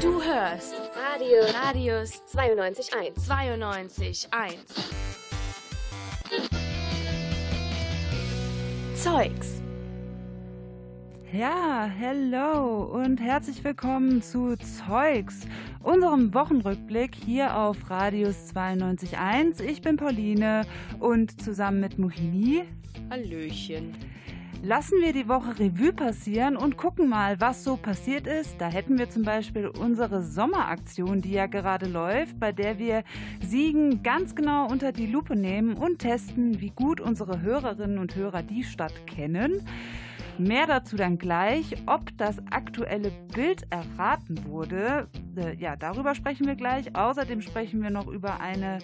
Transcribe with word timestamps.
Du 0.00 0.22
hörst 0.22 0.74
Radio 0.96 1.42
Radius 1.52 2.22
92.1. 2.32 3.18
92.1. 3.18 4.54
Zeugs. 8.94 9.60
Ja, 11.32 11.86
hello 11.86 12.84
und 12.84 13.20
herzlich 13.20 13.64
willkommen 13.64 14.22
zu 14.22 14.54
Zeugs, 14.56 15.40
unserem 15.82 16.32
Wochenrückblick 16.32 17.16
hier 17.16 17.56
auf 17.56 17.90
Radius 17.90 18.36
92.1. 18.54 19.60
Ich 19.62 19.82
bin 19.82 19.96
Pauline 19.96 20.64
und 21.00 21.42
zusammen 21.42 21.80
mit 21.80 21.98
Mohini 21.98 22.62
Hallöchen. 23.10 24.13
Lassen 24.64 25.00
wir 25.02 25.12
die 25.12 25.28
Woche 25.28 25.58
Revue 25.58 25.92
passieren 25.92 26.56
und 26.56 26.78
gucken 26.78 27.08
mal, 27.08 27.38
was 27.40 27.64
so 27.64 27.76
passiert 27.76 28.26
ist. 28.26 28.56
Da 28.58 28.68
hätten 28.68 28.98
wir 28.98 29.10
zum 29.10 29.22
Beispiel 29.22 29.68
unsere 29.68 30.22
Sommeraktion, 30.22 31.20
die 31.20 31.32
ja 31.32 31.46
gerade 31.46 31.86
läuft, 31.86 32.40
bei 32.40 32.50
der 32.50 32.78
wir 32.78 33.04
Siegen 33.42 34.02
ganz 34.02 34.34
genau 34.34 34.66
unter 34.66 34.92
die 34.92 35.06
Lupe 35.06 35.36
nehmen 35.36 35.74
und 35.74 35.98
testen, 35.98 36.60
wie 36.60 36.70
gut 36.70 37.00
unsere 37.00 37.42
Hörerinnen 37.42 37.98
und 37.98 38.16
Hörer 38.16 38.42
die 38.42 38.64
Stadt 38.64 39.06
kennen. 39.06 39.66
Mehr 40.38 40.66
dazu 40.66 40.96
dann 40.96 41.16
gleich. 41.18 41.76
Ob 41.86 42.16
das 42.18 42.38
aktuelle 42.50 43.12
Bild 43.32 43.62
erraten 43.70 44.44
wurde, 44.46 45.08
äh, 45.36 45.54
ja, 45.56 45.76
darüber 45.76 46.14
sprechen 46.14 46.46
wir 46.46 46.56
gleich. 46.56 46.96
Außerdem 46.96 47.40
sprechen 47.40 47.82
wir 47.82 47.90
noch 47.90 48.08
über 48.08 48.40
eine 48.40 48.78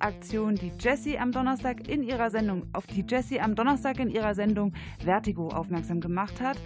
Aktion, 0.00 0.56
die 0.56 0.72
Jessie 0.78 1.18
am 1.18 1.30
Donnerstag 1.30 1.88
in 1.88 2.02
ihrer 2.02 2.30
Sendung, 2.30 2.64
auf 2.72 2.86
die 2.86 3.04
Jessie 3.08 3.40
am 3.40 3.54
Donnerstag 3.54 4.00
in 4.00 4.10
ihrer 4.10 4.34
Sendung 4.34 4.72
Vertigo 4.98 5.48
aufmerksam 5.48 6.00
gemacht 6.00 6.40
hat. 6.40 6.58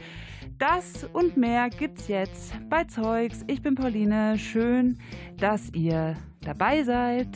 Das 0.58 1.04
und 1.12 1.36
mehr 1.36 1.68
gibt's 1.70 2.08
jetzt 2.08 2.54
bei 2.68 2.84
Zeugs. 2.84 3.44
Ich 3.46 3.62
bin 3.62 3.74
Pauline. 3.74 4.38
Schön, 4.38 4.98
dass 5.36 5.70
ihr 5.74 6.16
dabei 6.42 6.82
seid. 6.82 7.28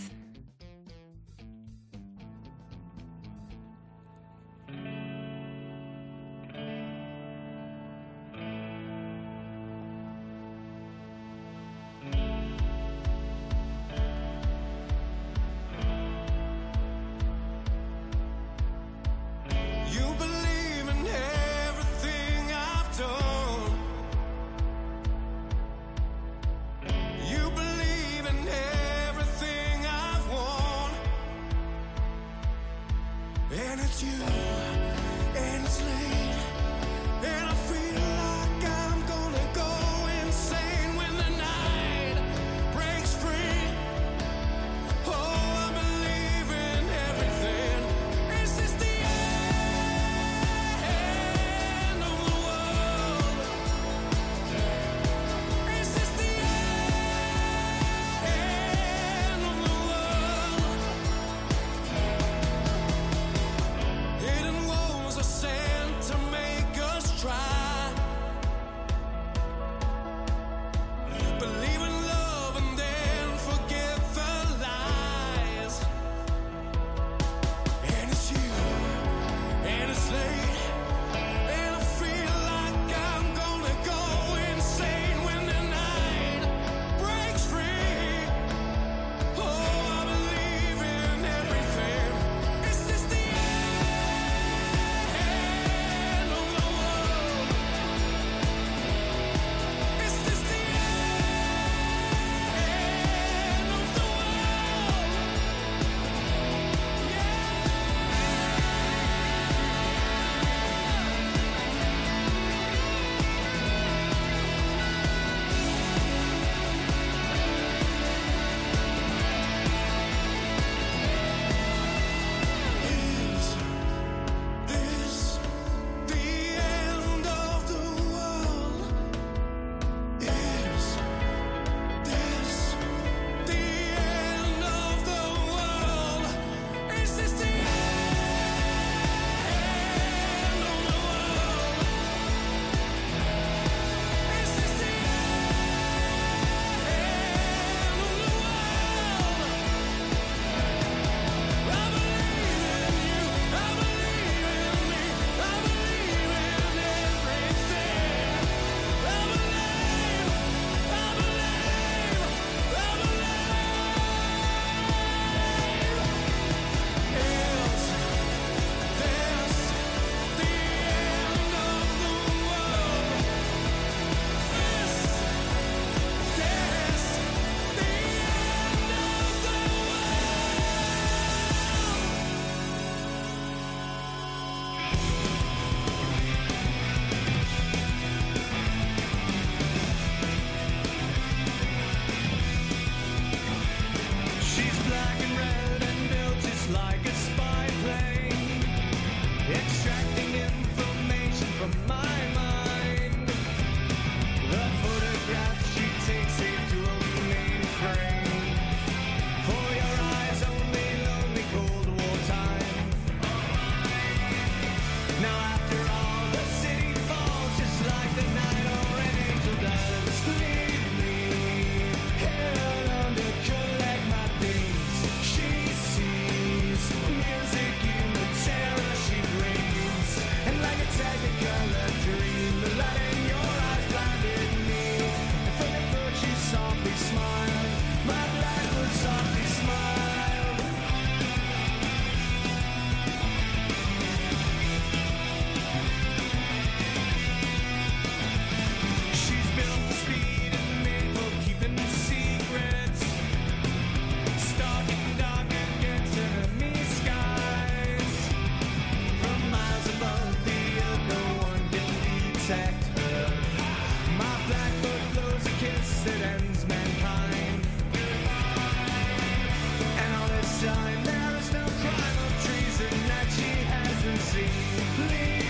please. 274.77 275.44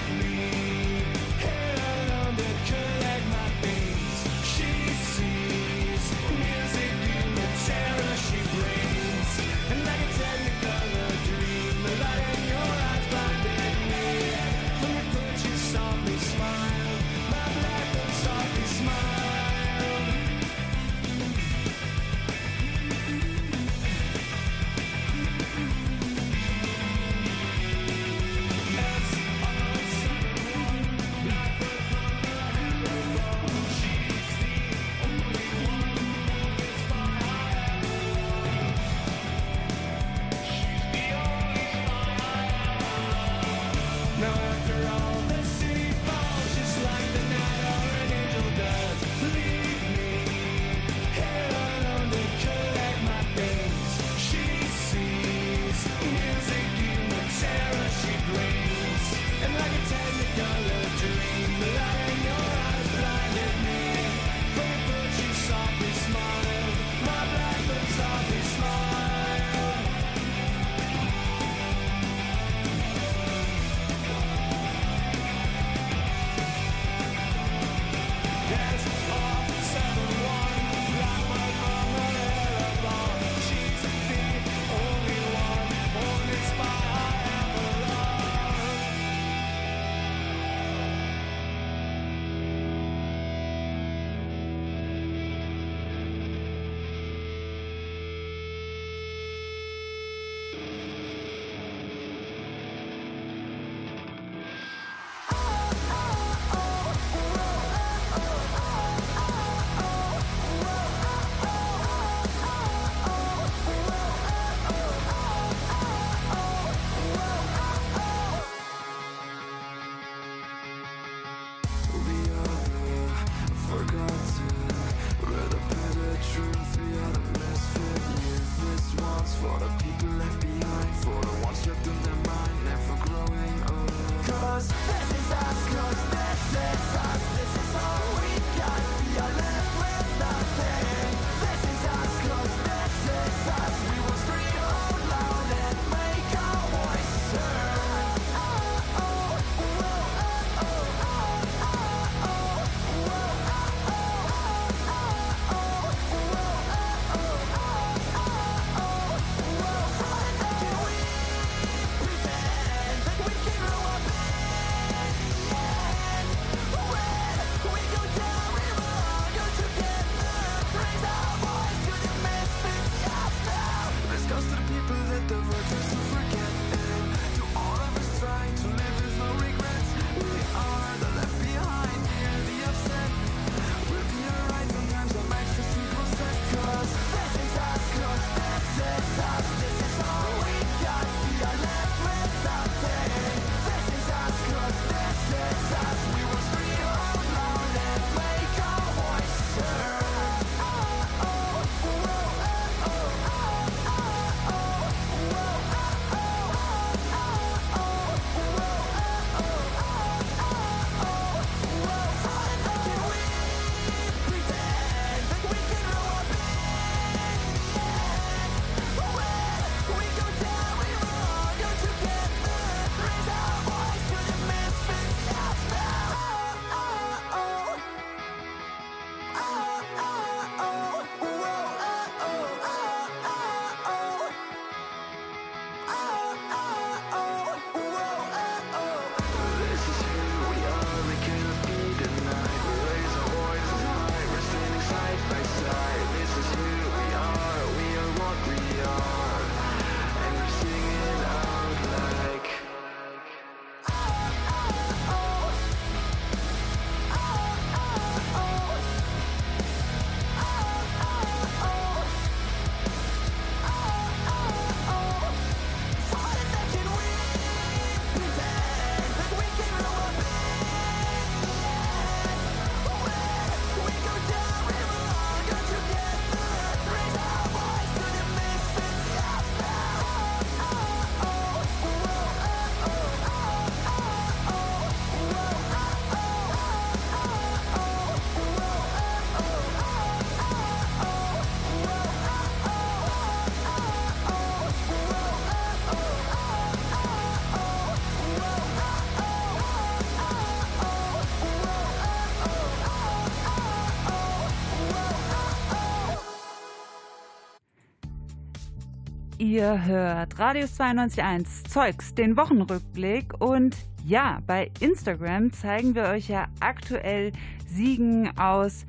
Ihr 309.54 309.84
hört 309.84 310.36
Radius 310.36 310.80
92.1 310.80 311.68
Zeugs, 311.68 312.12
den 312.12 312.36
Wochenrückblick. 312.36 313.40
Und 313.40 313.76
ja, 314.04 314.40
bei 314.48 314.72
Instagram 314.80 315.52
zeigen 315.52 315.94
wir 315.94 316.06
euch 316.06 316.26
ja 316.26 316.48
aktuell 316.58 317.30
Siegen 317.68 318.36
aus 318.36 318.84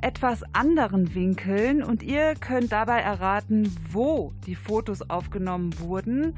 etwas 0.00 0.42
anderen 0.54 1.14
Winkeln 1.14 1.82
und 1.82 2.02
ihr 2.02 2.34
könnt 2.34 2.72
dabei 2.72 3.00
erraten, 3.00 3.70
wo 3.92 4.32
die 4.46 4.54
Fotos 4.54 5.02
aufgenommen 5.10 5.78
wurden. 5.80 6.34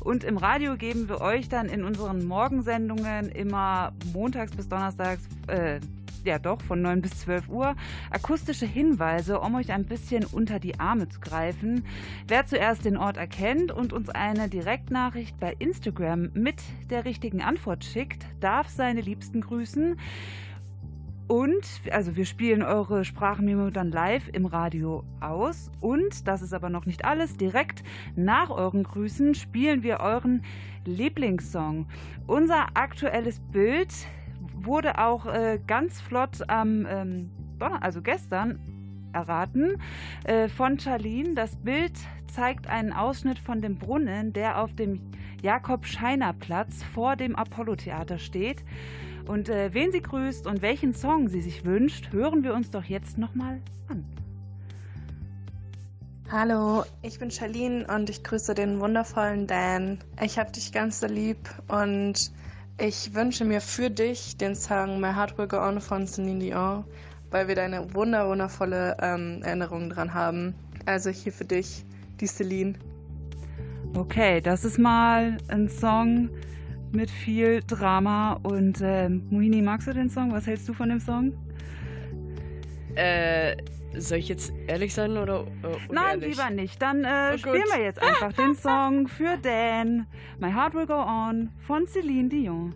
Und 0.00 0.24
im 0.24 0.38
Radio 0.38 0.78
geben 0.78 1.10
wir 1.10 1.20
euch 1.20 1.50
dann 1.50 1.68
in 1.68 1.84
unseren 1.84 2.24
Morgensendungen 2.24 3.28
immer 3.28 3.92
montags 4.14 4.56
bis 4.56 4.70
donnerstags, 4.70 5.28
äh, 5.48 5.80
ja 6.24 6.38
doch, 6.38 6.60
von 6.62 6.82
9 6.82 7.02
bis 7.02 7.20
12 7.20 7.48
Uhr, 7.48 7.74
akustische 8.10 8.66
Hinweise, 8.66 9.40
um 9.40 9.54
euch 9.54 9.72
ein 9.72 9.84
bisschen 9.84 10.24
unter 10.24 10.58
die 10.58 10.78
Arme 10.78 11.08
zu 11.08 11.20
greifen. 11.20 11.84
Wer 12.26 12.46
zuerst 12.46 12.84
den 12.84 12.96
Ort 12.96 13.16
erkennt 13.16 13.72
und 13.72 13.92
uns 13.92 14.08
eine 14.08 14.48
Direktnachricht 14.48 15.38
bei 15.38 15.54
Instagram 15.58 16.30
mit 16.34 16.62
der 16.90 17.04
richtigen 17.04 17.42
Antwort 17.42 17.84
schickt, 17.84 18.26
darf 18.40 18.68
seine 18.68 19.00
Liebsten 19.00 19.40
grüßen. 19.40 19.96
Und, 21.28 21.82
also 21.90 22.16
wir 22.16 22.24
spielen 22.24 22.62
eure 22.62 23.04
Sprachmemo 23.04 23.68
dann 23.68 23.90
live 23.90 24.30
im 24.32 24.46
Radio 24.46 25.04
aus. 25.20 25.70
Und, 25.80 26.26
das 26.26 26.40
ist 26.40 26.54
aber 26.54 26.70
noch 26.70 26.86
nicht 26.86 27.04
alles, 27.04 27.36
direkt 27.36 27.84
nach 28.16 28.48
euren 28.48 28.82
Grüßen 28.82 29.34
spielen 29.34 29.82
wir 29.82 30.00
euren 30.00 30.42
Lieblingssong. 30.86 31.86
Unser 32.26 32.68
aktuelles 32.72 33.40
Bild 33.52 33.92
wurde 34.64 34.98
auch 34.98 35.26
äh, 35.26 35.58
ganz 35.66 36.00
flott 36.00 36.48
am, 36.48 36.86
ähm, 36.88 37.30
also 37.58 38.02
gestern, 38.02 38.58
erraten 39.12 39.80
äh, 40.24 40.48
von 40.48 40.78
Charlene. 40.78 41.34
Das 41.34 41.56
Bild 41.56 41.92
zeigt 42.32 42.66
einen 42.66 42.92
Ausschnitt 42.92 43.38
von 43.38 43.60
dem 43.60 43.76
Brunnen, 43.76 44.32
der 44.32 44.60
auf 44.62 44.74
dem 44.74 45.00
Jakob-Scheiner-Platz 45.42 46.82
vor 46.94 47.16
dem 47.16 47.36
Apollo-Theater 47.36 48.18
steht. 48.18 48.64
Und 49.26 49.48
äh, 49.48 49.74
wen 49.74 49.92
sie 49.92 50.00
grüßt 50.00 50.46
und 50.46 50.62
welchen 50.62 50.94
Song 50.94 51.28
sie 51.28 51.40
sich 51.40 51.64
wünscht, 51.64 52.12
hören 52.12 52.42
wir 52.42 52.54
uns 52.54 52.70
doch 52.70 52.84
jetzt 52.84 53.18
nochmal 53.18 53.60
an. 53.88 54.04
Hallo, 56.30 56.84
ich 57.02 57.18
bin 57.18 57.30
Charlene 57.30 57.86
und 57.86 58.10
ich 58.10 58.22
grüße 58.22 58.54
den 58.54 58.80
wundervollen 58.80 59.46
Dan. 59.46 59.98
Ich 60.22 60.38
hab 60.38 60.52
dich 60.52 60.72
ganz 60.72 61.00
so 61.00 61.06
lieb 61.06 61.38
und 61.68 62.30
ich 62.78 63.12
wünsche 63.14 63.44
mir 63.44 63.60
für 63.60 63.90
dich 63.90 64.36
den 64.36 64.54
Song 64.54 65.00
My 65.00 65.12
Heart 65.12 65.36
Will 65.36 65.48
Go 65.48 65.58
On 65.58 65.80
von 65.80 66.06
Celine 66.06 66.38
Dion, 66.38 66.84
weil 67.30 67.48
wir 67.48 67.56
da 67.56 67.64
eine 67.64 67.92
wunder 67.92 68.28
wundervolle 68.28 68.96
ähm, 69.00 69.42
Erinnerung 69.42 69.90
dran 69.90 70.14
haben. 70.14 70.54
Also 70.86 71.10
hier 71.10 71.32
für 71.32 71.44
dich, 71.44 71.84
die 72.20 72.26
Celine. 72.26 72.74
Okay, 73.94 74.40
das 74.40 74.64
ist 74.64 74.78
mal 74.78 75.38
ein 75.48 75.68
Song 75.68 76.30
mit 76.92 77.10
viel 77.10 77.62
Drama. 77.66 78.34
Und 78.44 78.80
äh, 78.80 79.08
Mohini, 79.08 79.60
magst 79.60 79.88
du 79.88 79.92
den 79.92 80.08
Song? 80.08 80.32
Was 80.32 80.46
hältst 80.46 80.68
du 80.68 80.72
von 80.72 80.88
dem 80.88 81.00
Song? 81.00 81.32
Äh, 82.94 83.56
soll 83.96 84.18
ich 84.18 84.28
jetzt 84.28 84.52
ehrlich 84.66 84.94
sein 84.94 85.16
oder 85.16 85.46
äh, 85.62 85.92
Nein, 85.92 86.20
lieber 86.20 86.50
nicht. 86.50 86.80
Dann 86.80 87.04
äh, 87.04 87.32
Oh, 87.34 87.38
spielen 87.38 87.64
wir 87.74 87.82
jetzt 87.82 88.02
einfach 88.02 88.32
den 88.32 88.54
Song 88.54 89.08
für 89.08 89.36
Dan. 89.38 90.06
My 90.38 90.52
Heart 90.52 90.74
Will 90.74 90.86
Go 90.86 90.94
On 91.02 91.50
von 91.66 91.86
Celine 91.86 92.28
Dion. 92.28 92.74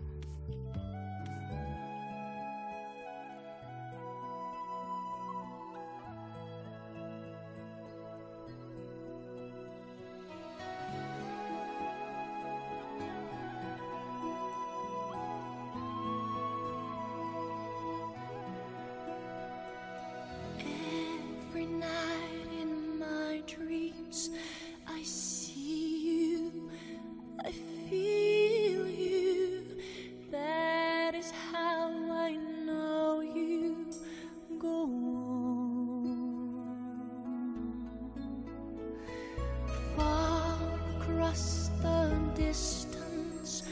across 41.33 41.71
the 41.81 42.15
distance 42.35 43.63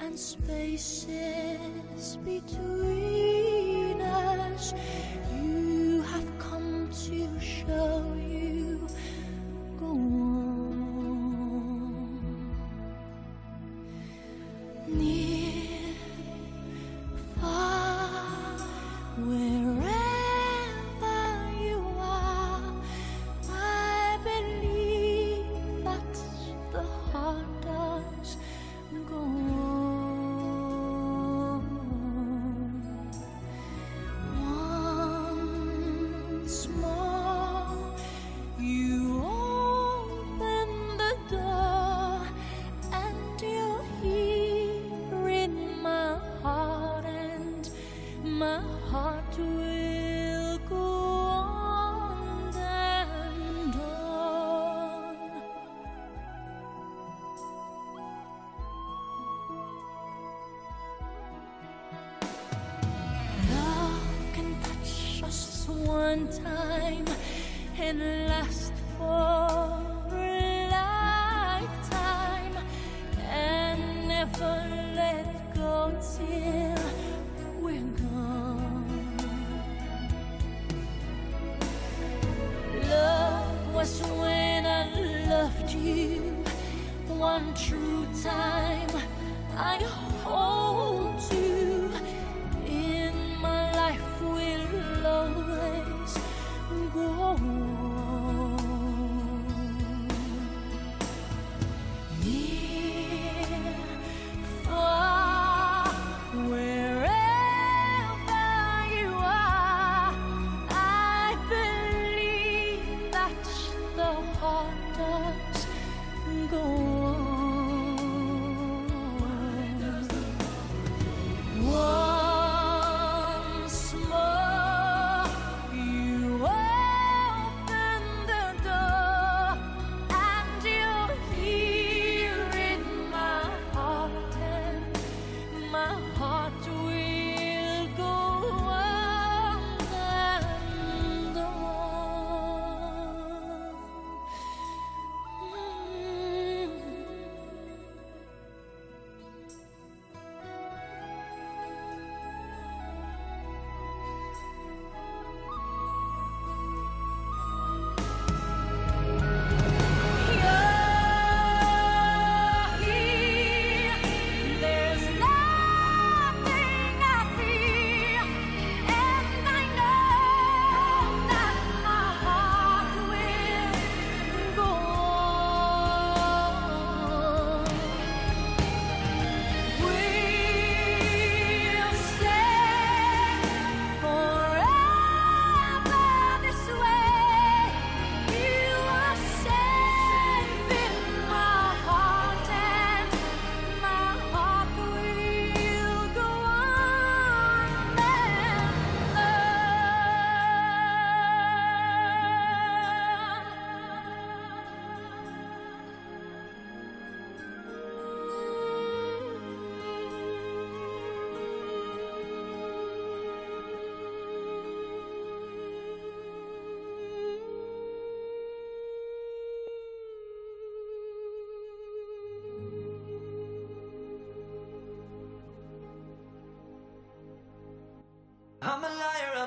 and 0.00 0.18
spaces 0.18 2.16
between 2.24 4.00
us. 4.00 4.74
You 5.32 5.59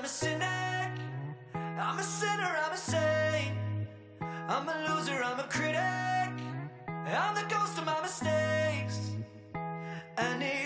I'm 0.03 0.07
a 0.07 0.09
cynic. 0.09 0.91
I'm 1.55 1.97
a 1.97 2.03
sinner, 2.03 2.57
I'm 2.65 2.73
a 2.73 2.77
saint. 2.77 3.57
I'm 4.49 4.67
a 4.67 4.75
loser, 4.89 5.23
I'm 5.23 5.39
a 5.39 5.43
critic. 5.43 6.43
I'm 6.89 7.35
the 7.35 7.45
ghost 7.47 7.77
of 7.77 7.85
my 7.85 8.01
mistakes. 8.01 9.15
I 10.17 10.37
need 10.37 10.62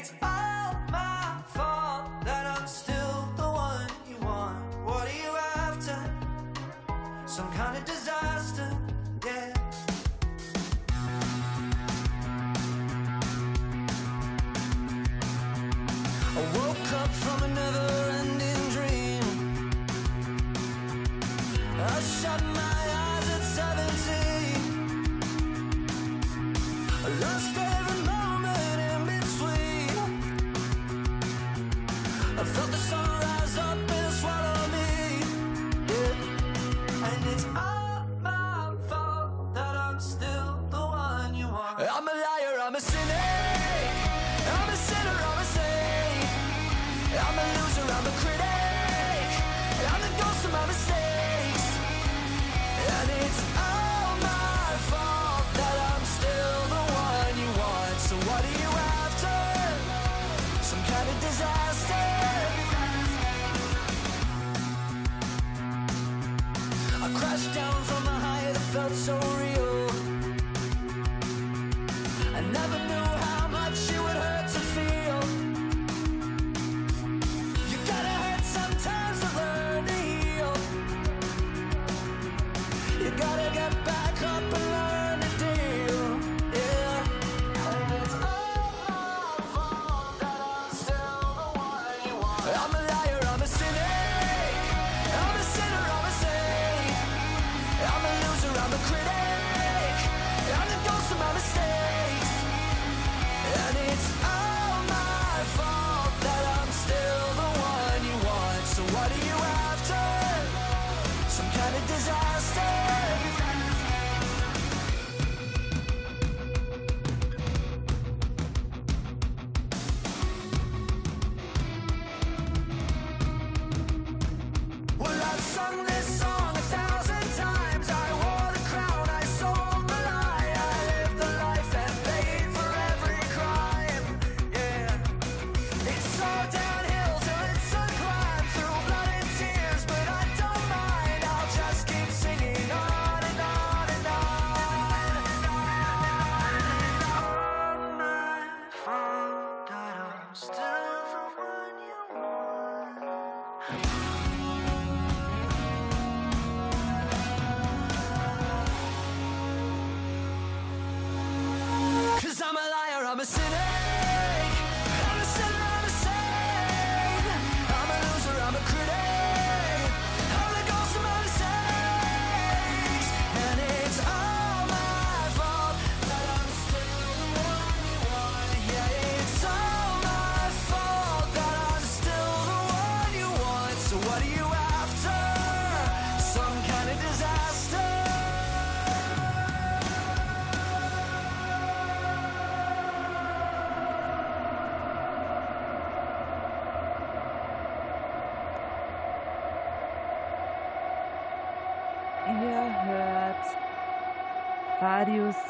secret. 98.88 99.27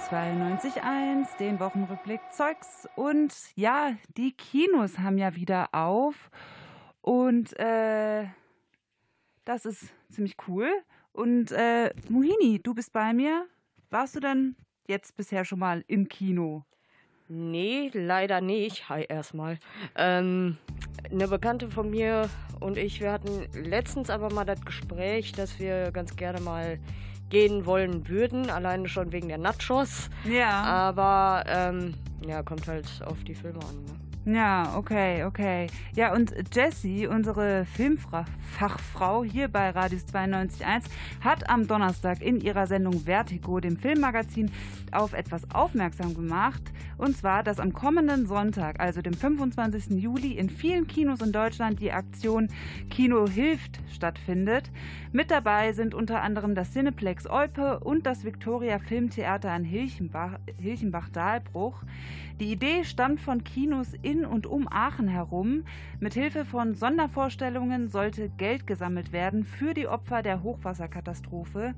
92.1, 0.10 1.38
den 1.38 1.60
Wochenrückblick 1.60 2.22
Zeugs. 2.32 2.88
Und 2.96 3.34
ja, 3.56 3.94
die 4.16 4.32
Kinos 4.32 5.00
haben 5.00 5.18
ja 5.18 5.36
wieder 5.36 5.74
auf. 5.74 6.32
Und 7.02 7.60
äh, 7.60 8.26
das 9.44 9.66
ist 9.66 9.94
ziemlich 10.10 10.38
cool. 10.48 10.70
Und 11.12 11.52
äh, 11.52 11.92
Mohini, 12.08 12.62
du 12.64 12.74
bist 12.74 12.94
bei 12.94 13.12
mir. 13.14 13.48
Warst 13.90 14.16
du 14.16 14.22
denn 14.22 14.56
jetzt 14.88 15.18
bisher 15.18 15.44
schon 15.44 15.60
mal 15.60 15.84
im 15.88 16.08
Kino? 16.08 16.64
Nee, 17.28 17.92
leider 17.94 18.40
nicht. 18.40 18.88
Hi 18.88 19.04
erstmal. 19.10 19.60
Ähm, 19.96 20.58
eine 21.12 21.28
Bekannte 21.28 21.70
von 21.70 21.90
mir 21.90 22.30
und 22.62 22.78
ich, 22.78 23.02
wir 23.02 23.12
hatten 23.12 23.46
letztens 23.54 24.10
aber 24.10 24.32
mal 24.32 24.46
das 24.46 24.64
Gespräch, 24.64 25.34
dass 25.34 25.60
wir 25.60 25.92
ganz 25.92 26.16
gerne 26.16 26.40
mal 26.40 26.80
gehen 27.30 27.66
wollen 27.66 28.08
würden, 28.08 28.50
alleine 28.50 28.88
schon 28.88 29.12
wegen 29.12 29.28
der 29.28 29.38
Nachos. 29.38 30.10
Ja. 30.24 30.64
Aber 30.64 31.44
ähm, 31.48 31.94
ja, 32.26 32.42
kommt 32.44 32.68
halt 32.68 32.88
auf 33.06 33.24
die 33.24 33.36
Filme 33.36 33.60
an. 33.60 33.84
Ne? 33.86 34.07
Ja, 34.28 34.76
okay, 34.76 35.24
okay. 35.24 35.68
Ja, 35.96 36.14
und 36.14 36.34
Jessie, 36.54 37.08
unsere 37.08 37.64
Filmfachfrau 37.64 39.24
hier 39.24 39.48
bei 39.48 39.70
Radius 39.70 40.04
92.1, 40.14 40.84
hat 41.22 41.50
am 41.50 41.66
Donnerstag 41.66 42.22
in 42.22 42.42
ihrer 42.42 42.68
Sendung 42.68 43.06
Vertigo, 43.06 43.62
dem 43.62 43.78
Filmmagazin, 43.78 44.52
auf 44.92 45.14
etwas 45.14 45.50
aufmerksam 45.52 46.14
gemacht. 46.14 46.62
Und 46.98 47.16
zwar, 47.16 47.42
dass 47.42 47.62
am 47.62 47.72
kommenden 47.72 48.26
Sonntag, 48.26 48.82
also 48.82 49.02
dem 49.02 49.14
25. 49.14 49.92
Juli, 49.92 50.34
in 50.34 50.50
vielen 50.50 50.88
Kinos 50.88 51.22
in 51.22 51.32
Deutschland 51.32 51.80
die 51.80 51.94
Aktion 51.94 52.50
Kino 52.90 53.30
hilft 53.30 53.80
stattfindet. 53.94 54.72
Mit 55.14 55.32
dabei 55.32 55.72
sind 55.72 55.94
unter 55.96 56.22
anderem 56.22 56.54
das 56.54 56.74
Cineplex 56.74 57.28
Olpe 57.28 57.80
und 57.80 58.06
das 58.06 58.26
Victoria 58.26 58.80
Filmtheater 58.80 59.54
Hilchenbach- 59.54 60.40
Hilchenbach-Dahlbruch. 60.60 61.82
Die 62.40 62.52
Idee 62.52 62.84
stammt 62.84 63.20
von 63.20 63.44
Kinos 63.44 63.96
in 64.04 64.24
und 64.24 64.46
um 64.46 64.68
Aachen 64.68 65.08
herum. 65.08 65.64
Mit 66.00 66.14
Hilfe 66.14 66.46
von 66.46 66.76
Sondervorstellungen 66.76 67.90
sollte 67.90 68.30
Geld 68.30 68.68
gesammelt 68.68 69.12
werden 69.12 69.44
für 69.44 69.74
die 69.74 69.88
Opfer 69.88 70.22
der 70.22 70.44
Hochwasserkatastrophe. 70.44 71.74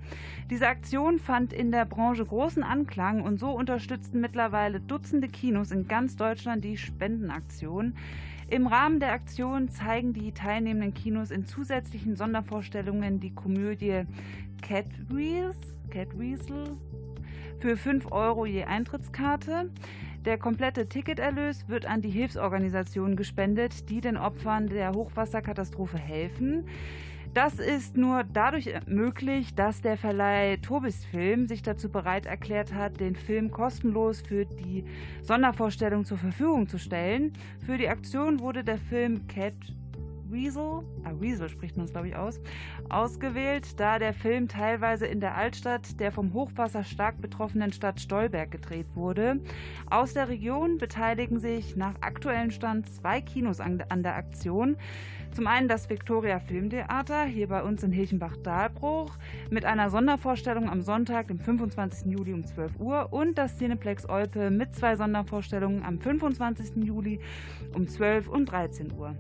Diese 0.50 0.68
Aktion 0.68 1.18
fand 1.20 1.54
in 1.54 1.72
der 1.72 1.86
Branche 1.86 2.26
großen 2.26 2.64
Anklang 2.64 3.22
und 3.22 3.40
so 3.40 3.52
unterstützten 3.52 4.20
mittlerweile 4.20 4.82
Dutzende 4.82 5.30
Kinos 5.30 5.72
in 5.72 5.88
ganz 5.88 6.18
Deutschland 6.18 6.66
die 6.66 6.76
Spendenaktion. 6.76 7.96
Im 8.50 8.68
Rahmen 8.68 9.00
der 9.00 9.14
Aktion 9.14 9.70
zeigen 9.70 10.12
die 10.12 10.34
teilnehmenden 10.34 10.94
Kinos 10.94 11.32
in 11.32 11.46
zusätzlichen 11.46 12.18
Sondervorstellungen 12.18 13.22
die 13.22 13.34
Komödie 13.34 14.04
Catwheels, 14.62 15.58
Catweasel 15.90 16.76
für 17.60 17.78
5 17.78 18.12
Euro 18.12 18.46
je 18.46 18.64
Eintrittskarte. 18.64 19.70
Der 20.26 20.38
komplette 20.38 20.90
Ticketerlös 20.90 21.70
wird 21.70 21.86
an 21.86 22.02
die 22.02 22.10
Hilfsorganisationen 22.10 23.16
gespendet, 23.16 23.90
die 23.90 24.02
den 24.02 24.18
Opfern 24.18 24.68
der 24.68 24.92
Hochwasserkatastrophe 24.92 25.98
helfen. 25.98 26.66
Das 27.34 27.60
ist 27.60 27.96
nur 27.96 28.24
dadurch 28.24 28.74
möglich, 28.86 29.56
dass 29.56 29.82
der 29.82 29.98
Verleih 29.98 30.58
Tobis 30.58 31.06
Film 31.06 31.48
sich 31.48 31.62
dazu 31.62 31.90
bereit 31.90 32.26
erklärt 32.26 32.74
hat, 32.74 33.00
den 33.00 33.16
Film 33.16 33.52
kostenlos 33.52 34.22
für 34.22 34.46
die 34.46 34.84
Sondervorstellung 35.22 36.06
zur 36.06 36.18
Verfügung 36.18 36.68
zu 36.68 36.78
stellen. 36.80 37.32
Für 37.66 37.78
die 37.78 37.88
Aktion 37.88 38.40
wurde 38.40 38.64
der 38.64 38.78
Film 38.78 39.28
Cat 39.28 39.54
Weasel, 40.32 40.84
ah, 41.04 41.12
Weasel 41.20 41.50
spricht 41.50 41.76
man 41.76 41.86
es 41.86 41.92
glaube 41.92 42.10
ich 42.10 42.16
aus, 42.16 42.40
ausgewählt, 42.90 43.80
da 43.80 44.00
der 44.00 44.14
Film 44.14 44.48
teilweise 44.48 45.06
in 45.06 45.20
der 45.20 45.36
Altstadt 45.36 46.00
der 46.00 46.12
vom 46.12 46.34
Hochwasser 46.34 46.84
stark 46.84 47.22
betroffenen 47.22 47.74
Stadt 47.74 48.00
Stolberg 48.00 48.52
gedreht 48.52 48.88
wurde. 48.96 49.40
Aus 49.90 50.14
der 50.14 50.30
Region 50.30 50.78
beteiligen 50.78 51.40
sich 51.40 51.76
nach 51.76 51.96
aktuellem 52.02 52.52
Stand 52.52 52.88
zwei 52.94 53.22
Kinos 53.22 53.60
an, 53.60 53.84
an 53.90 54.04
der 54.04 54.16
Aktion. 54.16 54.78
Zum 55.32 55.48
einen 55.48 55.68
das 55.68 55.90
Victoria 55.90 56.40
Filmtheater 56.40 57.26
hier 57.26 57.48
bei 57.48 57.62
uns 57.64 57.84
in 57.84 57.92
Hilchenbach-Dahlbruch 57.92 59.18
mit 59.50 59.64
einer 59.64 59.90
Sondervorstellung 59.90 60.70
am 60.70 60.82
Sonntag, 60.82 61.28
dem 61.28 61.40
25. 61.40 62.12
Juli 62.12 62.34
um 62.34 62.44
12 62.44 62.80
Uhr 62.80 63.14
und 63.14 63.38
das 63.38 63.58
Cineplex 63.58 64.10
Olpe 64.10 64.50
mit 64.50 64.76
zwei 64.76 64.96
Sondervorstellungen 64.96 65.84
am 65.84 66.00
25. 66.00 66.84
Juli 66.84 67.20
um 67.74 67.88
12 67.88 68.28
und 68.28 68.46
13 68.46 68.92
Uhr. 68.94 69.16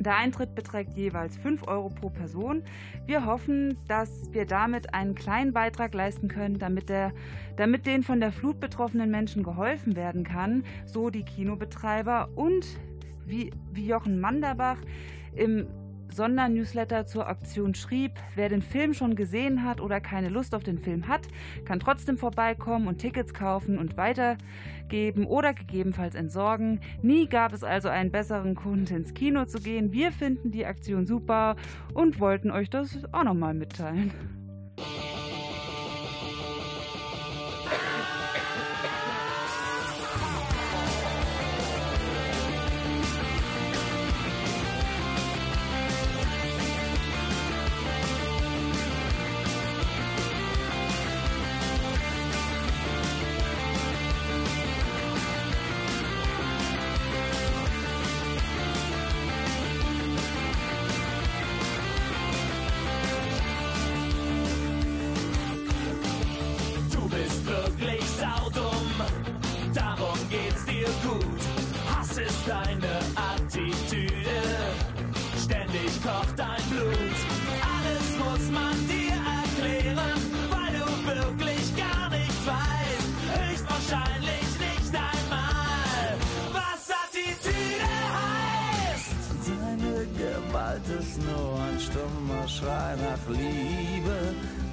Der 0.00 0.16
Eintritt 0.16 0.54
beträgt 0.54 0.94
jeweils 0.94 1.36
5 1.36 1.66
Euro 1.68 1.88
pro 1.88 2.10
Person. 2.10 2.62
Wir 3.06 3.24
hoffen, 3.26 3.78
dass 3.88 4.32
wir 4.32 4.44
damit 4.44 4.92
einen 4.92 5.14
kleinen 5.14 5.52
Beitrag 5.52 5.94
leisten 5.94 6.28
können, 6.28 6.58
damit, 6.58 6.88
der, 6.88 7.12
damit 7.56 7.86
den 7.86 8.02
von 8.02 8.20
der 8.20 8.32
Flut 8.32 8.60
betroffenen 8.60 9.10
Menschen 9.10 9.42
geholfen 9.42 9.96
werden 9.96 10.24
kann, 10.24 10.64
so 10.84 11.10
die 11.10 11.24
Kinobetreiber 11.24 12.28
und 12.34 12.66
wie, 13.26 13.50
wie 13.72 13.86
Jochen 13.86 14.20
Manderbach 14.20 14.78
im 15.34 15.66
Sondernewsletter 16.12 17.06
zur 17.06 17.28
Auktion 17.28 17.74
schrieb, 17.74 18.12
wer 18.34 18.48
den 18.48 18.62
Film 18.62 18.94
schon 18.94 19.16
gesehen 19.16 19.64
hat 19.64 19.80
oder 19.80 20.00
keine 20.00 20.28
Lust 20.28 20.54
auf 20.54 20.62
den 20.62 20.78
Film 20.78 21.08
hat, 21.08 21.22
kann 21.64 21.80
trotzdem 21.80 22.18
vorbeikommen 22.18 22.88
und 22.88 22.98
Tickets 22.98 23.34
kaufen 23.34 23.78
und 23.78 23.96
weitergeben 23.96 25.26
oder 25.26 25.54
gegebenenfalls 25.54 26.14
entsorgen. 26.14 26.80
Nie 27.02 27.26
gab 27.26 27.52
es 27.52 27.64
also 27.64 27.88
einen 27.88 28.10
besseren 28.10 28.54
Grund, 28.54 28.90
ins 28.90 29.14
Kino 29.14 29.44
zu 29.44 29.58
gehen. 29.58 29.92
Wir 29.92 30.12
finden 30.12 30.50
die 30.50 30.66
Aktion 30.66 31.06
super 31.06 31.56
und 31.94 32.20
wollten 32.20 32.50
euch 32.50 32.70
das 32.70 32.98
auch 33.12 33.24
nochmal 33.24 33.54
mitteilen. 33.54 34.12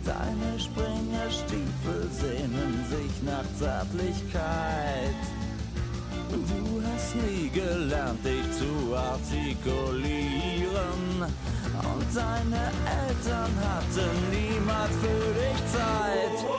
Deine 0.05 0.59
Springerstiefel 0.59 2.09
sehnen 2.11 2.85
sich 2.89 3.21
nach 3.23 3.45
Zärtlichkeit. 3.59 5.15
Du 6.31 6.81
hast 6.81 7.15
nie 7.15 7.49
gelernt, 7.49 8.25
dich 8.25 8.51
zu 8.57 8.95
artikulieren. 8.95 10.01
Und 11.21 12.15
deine 12.15 12.71
Eltern 13.05 13.53
hatten 13.61 14.29
niemals 14.31 14.95
für 15.01 15.33
dich 15.39 15.59
Zeit. 15.71 16.50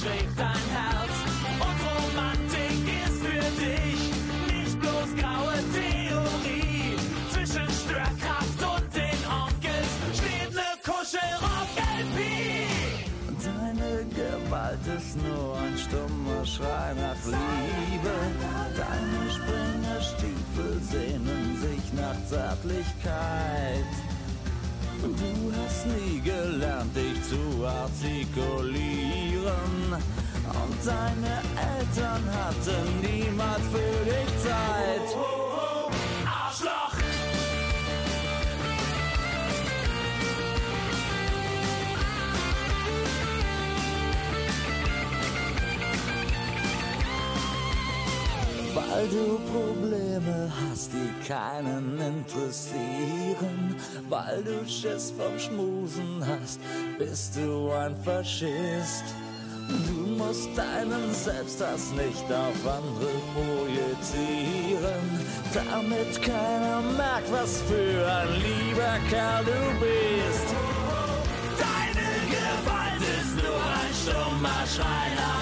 Schlägt 0.00 0.38
dein 0.38 0.64
Herz. 0.76 1.14
Und 1.66 1.78
Romantik 1.88 2.80
ist 3.04 3.18
für 3.24 3.46
dich 3.60 4.02
nicht 4.52 4.80
bloß 4.80 5.10
graue 5.20 5.58
Theorie. 5.76 6.96
Zwischen 7.32 7.68
Störkraft 7.80 8.60
und 8.74 8.86
den 8.94 9.20
Onkels 9.44 9.90
steht 10.18 10.52
ne 10.54 10.70
Kuschelrock-LP. 10.84 12.18
Deine 13.44 13.92
Gewalt 14.20 14.84
ist 14.96 15.16
nur 15.16 15.58
ein 15.58 15.76
stummer 15.76 16.44
Schrei 16.46 16.94
nach 16.94 17.22
Liebe. 17.26 18.16
Deine 18.76 19.22
Springerstiefel 19.36 20.80
sehnen 20.90 21.58
sich 21.60 21.92
nach 21.92 22.16
Zärtlichkeit. 22.28 23.99
Du 25.02 25.52
hast 25.56 25.86
nie 25.86 26.20
gelernt, 26.20 26.94
dich 26.94 27.22
zu 27.28 27.64
artikulieren. 27.64 29.92
Und 29.92 30.84
deine 30.84 31.42
Eltern 31.56 32.30
hatten 32.34 33.00
niemals 33.00 33.62
für 33.72 34.04
dich 34.04 34.28
Zeit. 34.42 35.08
Weil 49.00 49.08
du 49.08 49.38
Probleme 49.50 50.52
hast, 50.60 50.90
die 50.92 51.26
keinen 51.26 51.98
interessieren. 51.98 53.74
Weil 54.10 54.42
du 54.42 54.68
Schiss 54.68 55.14
vom 55.16 55.38
Schmusen 55.38 56.22
hast, 56.26 56.60
bist 56.98 57.34
du 57.36 57.70
ein 57.70 57.96
Faschist. 58.04 59.04
Du 59.86 60.22
musst 60.22 60.50
deinen 60.54 61.14
Selbsthass 61.14 61.92
nicht 61.92 62.26
auf 62.30 62.60
andere 62.66 63.14
projizieren, 63.32 65.02
damit 65.54 66.20
keiner 66.20 66.82
merkt, 66.82 67.32
was 67.32 67.62
für 67.62 68.06
ein 68.06 68.28
lieber 68.34 68.98
Kerl 69.08 69.44
du 69.46 69.60
bist. 69.80 70.48
Deine 71.58 72.10
Gewalt 72.34 73.00
ist 73.00 73.34
nur 73.36 73.62
ein 73.80 73.94
stummer 73.94 74.66
Schrei 74.66 75.39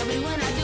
i 0.00 0.10
it 0.10 0.24
when 0.24 0.40
I 0.40 0.59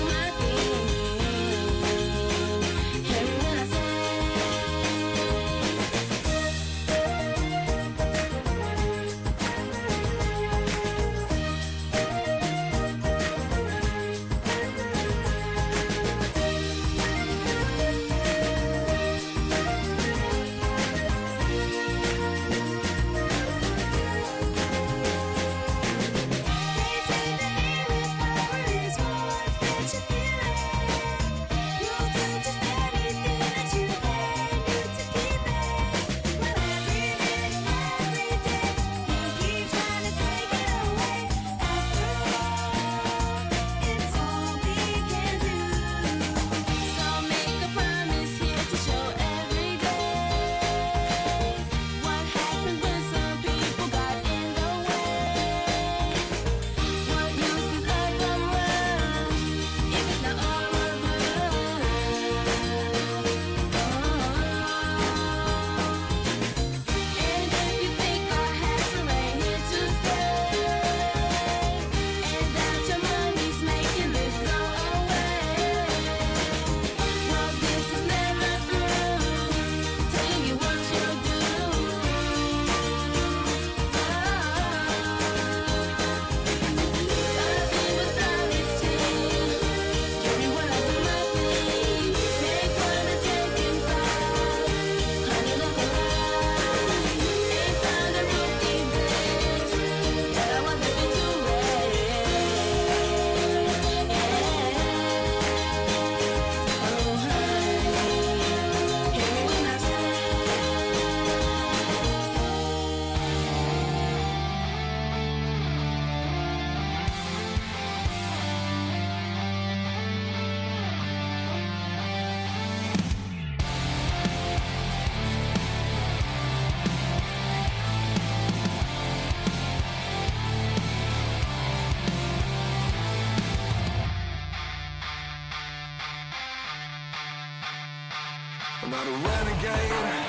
renegade. 139.10 140.25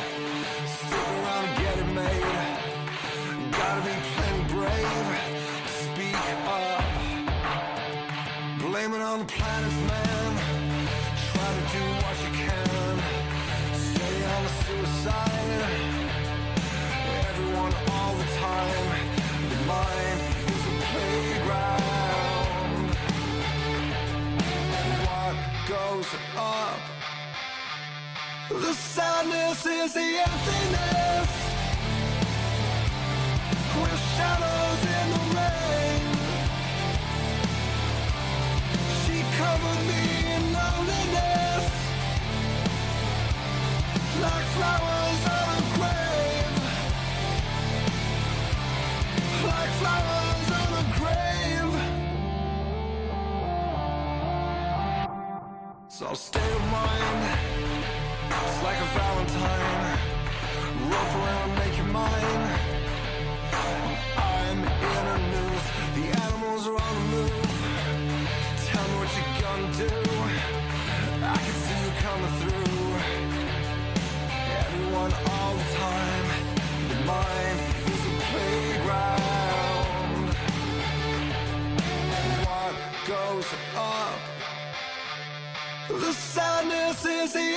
Sadness 28.78 29.66
is 29.66 29.94
the 29.94 30.10
emptiness. 30.28 31.30
With 33.82 34.02
shadows 34.16 34.82
in 34.98 35.08
the 35.16 35.24
rain. 35.38 36.06
She 39.02 39.18
covered 39.38 39.82
me 39.92 40.04
in 40.36 40.44
loneliness. 40.54 41.66
Like 44.22 44.46
flowers 44.56 44.97
It's 58.58 58.66
like 58.66 58.80
a 58.80 58.86
valentine. 58.86 60.00
Rope 60.90 61.16
around, 61.16 61.54
make 61.60 61.78
you 61.78 61.84
mine. 61.84 62.60
I'm 64.18 64.58
in 64.58 65.06
a 65.14 65.18
noose. 65.32 65.68
The 65.94 66.06
animals 66.26 66.66
are 66.66 66.74
on 66.74 66.94
the 66.96 67.02
move. 67.14 67.54
Tell 68.66 68.86
me 68.90 68.96
what 68.98 69.12
you 69.14 69.24
gonna 69.46 69.70
do. 69.78 69.94
I 71.22 71.38
can 71.38 71.56
see 71.66 71.80
you 71.86 71.92
coming 72.02 72.34
through. 72.42 72.90
Everyone 74.58 75.14
all 75.30 75.54
the 75.54 75.68
time. 75.78 76.28
The 76.90 76.98
mind 77.06 77.60
is 77.94 78.02
a 78.10 78.18
playground. 78.32 80.26
What 82.48 82.74
goes 83.06 83.50
up? 83.76 84.20
The 85.90 86.12
sadness 86.12 87.06
is 87.06 87.34
the 87.34 87.57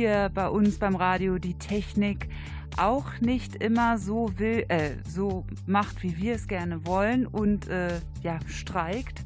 hier 0.00 0.30
bei 0.32 0.48
uns 0.48 0.78
beim 0.78 0.96
Radio 0.96 1.36
die 1.36 1.58
Technik 1.58 2.30
auch 2.78 3.20
nicht 3.20 3.56
immer 3.56 3.98
so 3.98 4.32
will, 4.38 4.64
äh, 4.68 4.92
so 5.06 5.44
macht, 5.66 6.02
wie 6.02 6.16
wir 6.16 6.36
es 6.36 6.48
gerne 6.48 6.86
wollen 6.86 7.26
und 7.26 7.68
äh, 7.68 8.00
ja 8.22 8.38
streikt, 8.46 9.22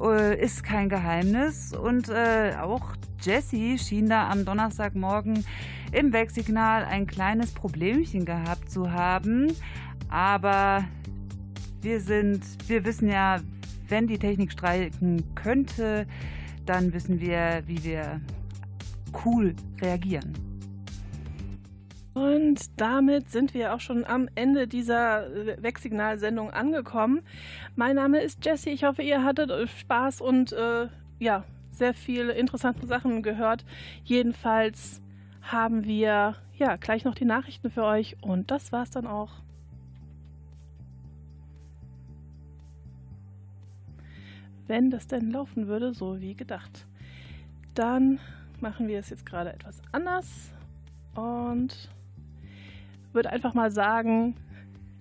äh, 0.00 0.40
ist 0.40 0.62
kein 0.62 0.88
Geheimnis. 0.88 1.72
Und 1.72 2.08
äh, 2.08 2.54
auch 2.60 2.94
Jessie 3.20 3.78
schien 3.78 4.08
da 4.08 4.30
am 4.30 4.44
Donnerstagmorgen 4.44 5.44
im 5.90 6.12
Wegsignal 6.12 6.84
ein 6.84 7.08
kleines 7.08 7.50
Problemchen 7.50 8.24
gehabt 8.24 8.70
zu 8.70 8.92
haben. 8.92 9.52
Aber 10.08 10.84
wir 11.80 12.00
sind, 12.00 12.44
wir 12.68 12.84
wissen 12.84 13.08
ja, 13.08 13.40
wenn 13.88 14.06
die 14.06 14.20
Technik 14.20 14.52
streiken 14.52 15.34
könnte, 15.34 16.06
dann 16.64 16.92
wissen 16.92 17.20
wir, 17.20 17.64
wie 17.66 17.82
wir 17.82 18.20
cool 19.24 19.54
reagieren. 19.80 20.32
Und 22.14 22.58
damit 22.76 23.30
sind 23.30 23.54
wir 23.54 23.74
auch 23.74 23.80
schon 23.80 24.04
am 24.04 24.28
Ende 24.34 24.68
dieser 24.68 25.28
Wegsignalsendung 25.62 26.50
angekommen. 26.50 27.22
Mein 27.74 27.96
Name 27.96 28.20
ist 28.20 28.44
Jessie. 28.44 28.70
Ich 28.70 28.84
hoffe, 28.84 29.02
ihr 29.02 29.24
hattet 29.24 29.50
Spaß 29.70 30.20
und 30.20 30.52
äh, 30.52 30.88
ja, 31.18 31.44
sehr 31.70 31.94
viele 31.94 32.32
interessante 32.32 32.86
Sachen 32.86 33.22
gehört. 33.22 33.64
Jedenfalls 34.04 35.00
haben 35.40 35.84
wir 35.84 36.36
ja 36.56 36.76
gleich 36.76 37.04
noch 37.04 37.14
die 37.14 37.24
Nachrichten 37.24 37.70
für 37.70 37.84
euch 37.84 38.16
und 38.20 38.50
das 38.50 38.72
war's 38.72 38.90
dann 38.90 39.06
auch. 39.06 39.32
Wenn 44.66 44.90
das 44.90 45.06
denn 45.06 45.30
laufen 45.30 45.66
würde, 45.66 45.92
so 45.92 46.20
wie 46.20 46.34
gedacht. 46.34 46.86
Dann 47.74 48.20
machen 48.62 48.88
wir 48.88 48.98
es 48.98 49.10
jetzt 49.10 49.26
gerade 49.26 49.52
etwas 49.52 49.82
anders 49.92 50.52
und 51.14 51.90
würde 53.12 53.30
einfach 53.30 53.52
mal 53.54 53.70
sagen, 53.70 54.34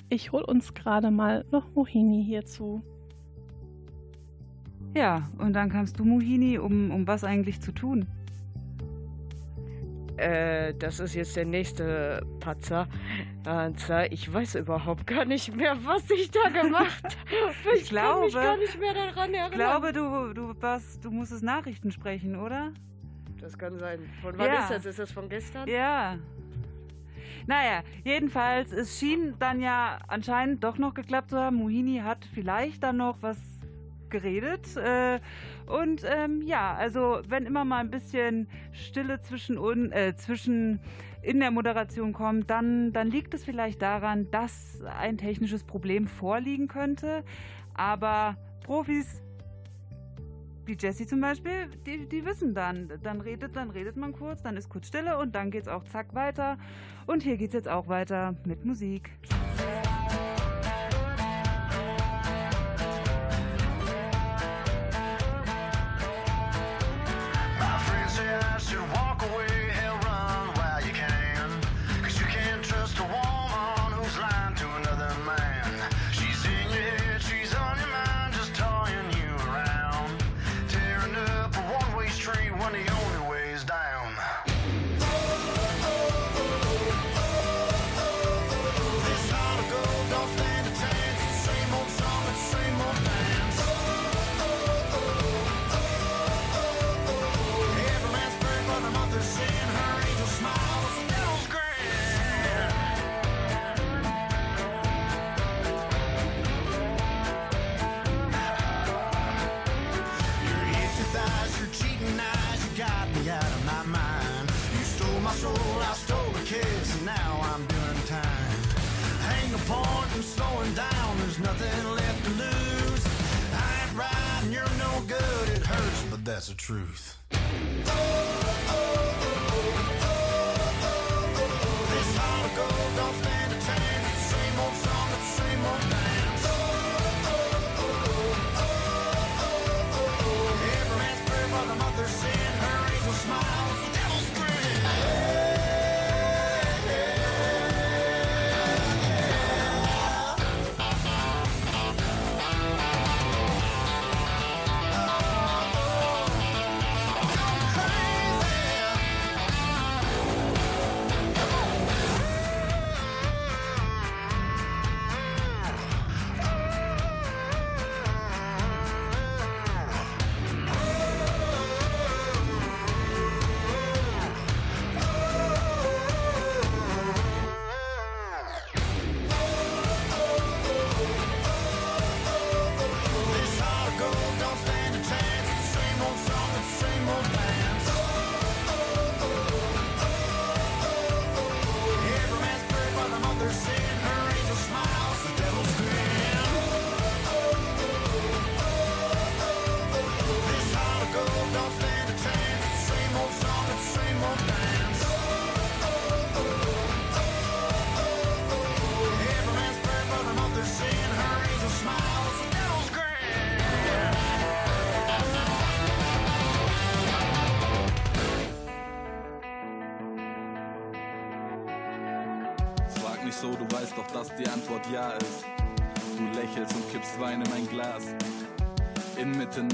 ich 0.10 0.32
hole 0.34 0.46
uns 0.46 0.74
gerade 0.74 1.12
mal 1.12 1.46
noch 1.52 1.74
Mohini 1.74 2.24
hierzu. 2.26 2.84
Ja, 4.94 5.30
und 5.38 5.54
dann 5.54 5.70
kamst 5.70 5.98
du, 6.00 6.04
Mohini, 6.04 6.58
um, 6.58 6.92
um 6.92 7.08
was 7.08 7.24
eigentlich 7.24 7.62
zu 7.62 7.72
tun? 7.72 8.06
Äh, 10.18 10.74
das 10.76 11.00
ist 11.00 11.16
jetzt 11.16 11.36
der 11.38 11.46
nächste 11.46 12.26
Patzer. 12.42 12.88
Und 13.46 13.80
zwar, 13.80 14.12
ich 14.12 14.32
weiß 14.32 14.56
überhaupt 14.56 15.08
gar 15.08 15.24
nicht 15.24 15.56
mehr, 15.56 15.78
was 15.86 16.10
ich 16.12 16.30
da 16.30 16.50
gemacht 16.50 17.04
habe. 17.32 17.76
Ich, 17.76 17.84
Ich 17.84 17.90
kann 17.92 18.20
mich 18.20 18.32
glaube- 18.32 18.32
gar 18.34 18.58
nicht 18.58 18.80
mehr 18.80 18.94
daran 18.94 19.34
erinnern. 19.34 19.52
Ich 19.52 19.58
glaube, 19.58 19.94
du, 19.94 20.34
du, 20.34 20.54
was, 20.62 21.00
du 21.00 21.10
musstest 21.10 21.44
Nachrichten 21.44 21.92
sprechen, 21.92 22.36
oder? 22.36 22.72
Das 23.42 23.58
kann 23.58 23.78
sein. 23.80 24.00
Von 24.22 24.38
wann 24.38 24.46
Ja. 24.48 24.60
ist 24.62 24.70
das? 24.72 24.86
Ist 24.86 25.00
das 25.00 25.12
von 25.12 25.28
gestern? 25.28 25.68
Ja. 25.68 26.18
Naja, 27.48 27.82
jedenfalls, 28.04 28.72
es 28.72 29.00
schien 29.00 29.34
dann 29.40 29.62
ja 29.62 29.98
anscheinend 30.08 30.64
doch 30.64 30.78
noch 30.78 30.94
geklappt 30.94 31.32
zu 31.32 31.40
haben. 31.40 31.56
Mohini 31.56 32.00
hat 32.00 32.26
vielleicht 32.34 32.84
dann 32.84 32.98
noch 32.98 33.18
was 33.22 33.38
geredet. 34.10 34.78
Äh, 34.78 35.20
und 35.66 36.04
ähm, 36.06 36.42
ja, 36.44 36.76
also 36.76 37.22
wenn 37.28 37.46
immer 37.46 37.66
mal 37.66 37.80
ein 37.80 37.90
bisschen 37.90 38.48
Stille 38.74 39.22
zwischen, 39.22 39.58
un, 39.58 39.92
äh, 39.92 40.16
zwischen 40.16 40.80
in 41.24 41.40
der 41.40 41.52
Moderation 41.52 42.14
kommt, 42.14 42.50
dann, 42.50 42.94
dann 42.94 43.10
liegt 43.10 43.34
es 43.34 43.44
vielleicht 43.44 43.82
daran, 43.82 44.30
dass 44.32 44.82
ein 45.00 45.18
technisches 45.18 45.64
Problem 45.64 46.08
vorliegen 46.08 46.68
könnte. 46.68 47.24
Aber 47.74 48.38
Profis 48.64 49.24
wie 50.66 50.78
Jessie 50.80 51.06
zum 51.06 51.22
Beispiel, 51.22 51.70
die, 51.86 52.08
die 52.08 52.26
wissen 52.26 52.54
dann, 52.54 52.92
dann 53.04 53.22
redet, 53.22 53.56
dann 53.56 53.70
redet 53.70 53.98
man 53.98 54.14
kurz, 54.14 54.42
dann 54.42 54.58
ist 54.58 54.70
kurz 54.70 54.88
Stille 54.88 55.18
und 55.18 55.34
dann 55.36 55.52
geht's 55.52 55.68
auch 55.68 55.84
zack 55.86 56.14
weiter. 56.14 56.58
Und 57.08 57.24
hier 57.24 57.38
geht's 57.38 57.54
jetzt 57.54 57.68
auch 57.68 57.88
weiter 57.88 58.36
mit 58.46 58.66
Musik. 58.66 59.12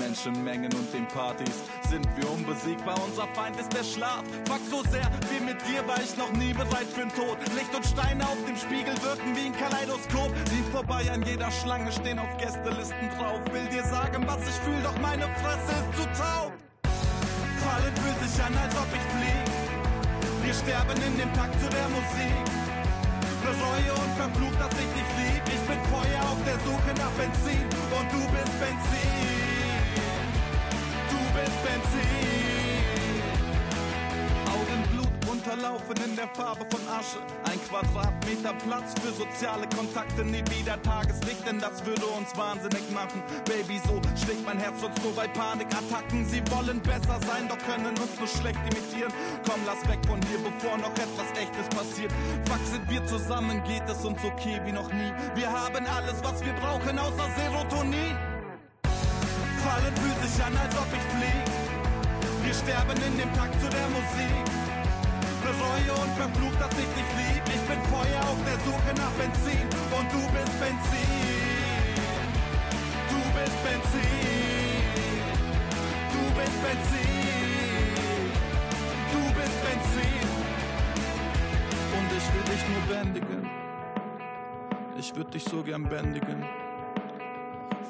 Menschenmengen 0.08 0.72
und 0.72 0.88
den 0.94 1.06
Partys 1.10 1.68
sind 1.90 2.08
wir 2.16 2.32
unbesiegbar. 2.32 2.96
Unser 3.04 3.28
Feind 3.36 3.60
ist 3.60 3.74
der 3.76 3.84
Schlaf. 3.84 4.24
Fuck 4.48 4.64
so 4.72 4.80
sehr 4.90 5.04
wie 5.28 5.44
mit 5.44 5.60
dir 5.68 5.86
war 5.86 6.00
ich 6.00 6.16
noch 6.16 6.32
nie 6.32 6.54
bereit 6.54 6.88
für 6.88 7.04
den 7.04 7.12
Tod. 7.12 7.36
Licht 7.60 7.76
und 7.76 7.84
Steine 7.86 8.24
auf 8.24 8.40
dem 8.48 8.56
Spiegel 8.56 8.96
wirken 9.04 9.36
wie 9.36 9.52
ein 9.52 9.58
Kaleidoskop. 9.60 10.32
Sieh 10.48 10.64
vorbei 10.72 11.04
an 11.12 11.24
jeder 11.24 11.52
Schlange, 11.52 11.92
stehen 11.92 12.20
auf 12.20 12.32
Gästelisten 12.40 13.12
drauf. 13.20 13.44
Will 13.52 13.68
dir 13.68 13.84
sagen, 13.84 14.24
was 14.26 14.40
ich 14.48 14.56
fühl, 14.64 14.80
doch 14.80 14.96
meine 15.04 15.28
Fresse 15.44 15.76
ist 15.76 15.92
zu 16.00 16.06
taub. 16.16 16.56
Fallen 17.68 17.96
fühlt 18.00 18.20
sich 18.24 18.36
an, 18.40 18.56
als 18.64 18.76
ob 18.80 18.88
ich 18.96 19.06
flieg. 19.12 19.46
Wir 20.40 20.56
sterben 20.56 20.96
in 21.04 21.20
dem 21.20 21.32
Takt 21.36 21.60
zu 21.60 21.68
der 21.68 21.88
Musik. 21.92 22.48
Bereue 23.44 23.92
und 23.92 24.12
verflucht, 24.16 24.56
dass 24.56 24.72
ich 24.72 24.92
dich 24.96 25.12
lieb. 25.20 25.44
Ich 25.52 25.64
bin 25.68 25.80
Feuer 25.92 26.22
auf 26.32 26.40
der 26.48 26.60
Suche 26.64 26.92
nach 26.96 27.12
Benzin 27.20 27.68
und 27.92 28.08
du 28.16 28.24
bist 28.32 28.56
Benzin. 28.56 29.37
Benzin. 31.68 32.08
Augenblut 34.56 35.14
unterlaufen 35.30 35.98
in 36.06 36.16
der 36.16 36.30
Farbe 36.30 36.66
von 36.72 36.82
Asche. 36.88 37.20
Ein 37.44 37.60
Quadratmeter 37.68 38.54
Platz 38.66 38.96
für 39.02 39.12
soziale 39.12 39.68
Kontakte, 39.76 40.24
nie 40.24 40.44
wieder 40.56 40.82
Tageslicht, 40.82 41.46
denn 41.46 41.60
das 41.60 41.86
würde 41.86 42.06
uns 42.06 42.36
wahnsinnig 42.38 42.90
machen. 42.92 43.22
Baby, 43.46 43.82
so 43.86 44.00
schlägt 44.16 44.46
mein 44.46 44.60
Herz 44.60 44.80
sonst 44.80 45.04
nur 45.04 45.14
bei 45.14 45.28
Panikattacken. 45.28 46.26
Sie 46.26 46.42
wollen 46.52 46.80
besser 46.82 47.20
sein, 47.28 47.48
doch 47.50 47.60
können 47.68 47.94
uns 48.00 48.14
nur 48.18 48.28
schlecht 48.28 48.60
imitieren. 48.72 49.12
Komm, 49.48 49.60
lass 49.66 49.82
weg 49.90 50.00
von 50.08 50.20
hier, 50.28 50.40
bevor 50.40 50.78
noch 50.78 50.96
etwas 50.96 51.30
Echtes 51.36 51.68
passiert. 51.76 52.12
Fuck, 52.48 52.64
sind 52.72 52.90
wir 52.90 53.06
zusammen, 53.06 53.62
geht 53.66 53.88
es 53.90 54.06
uns 54.06 54.24
okay 54.24 54.62
wie 54.66 54.72
noch 54.72 54.92
nie. 54.94 55.12
Wir 55.36 55.52
haben 55.52 55.86
alles, 55.86 56.24
was 56.24 56.44
wir 56.46 56.54
brauchen, 56.54 56.98
außer 56.98 57.28
Serotonin. 57.36 58.16
Fallen 59.64 59.96
fühlt 59.98 60.20
sich 60.24 60.44
an, 60.44 60.56
als 60.58 60.78
ob 60.78 60.88
ich 60.94 61.02
flieg. 61.18 61.47
Wir 62.48 62.54
sterben 62.54 62.96
in 63.06 63.18
dem 63.18 63.34
Takt 63.34 63.60
zu 63.60 63.68
der 63.68 63.90
Musik. 63.90 64.46
Bereue 65.44 65.92
und 66.00 66.12
verflucht, 66.16 66.62
dass 66.62 66.72
ich 66.80 66.88
dich 66.96 67.10
lieb. 67.20 67.44
Ich 67.46 67.64
bin 67.68 67.82
Feuer 67.92 68.22
auf 68.24 68.40
der 68.48 68.58
Suche 68.64 68.94
nach 68.96 69.12
Benzin 69.20 69.68
und 69.92 70.08
du 70.16 70.24
bist 70.32 70.56
Benzin. 70.58 71.12
Du 73.12 73.20
bist 73.36 73.58
Benzin. 73.68 74.08
Du 76.16 76.24
bist 76.40 76.58
Benzin. 76.64 77.92
Du 79.12 79.22
bist 79.36 79.58
Benzin. 79.68 80.28
Und 81.98 82.10
ich 82.16 82.28
will 82.34 82.46
dich 82.48 82.64
nur 82.72 82.96
bändigen. 82.96 83.50
Ich 84.98 85.14
würde 85.14 85.32
dich 85.32 85.44
so 85.44 85.62
gern 85.64 85.84
bändigen. 85.84 86.67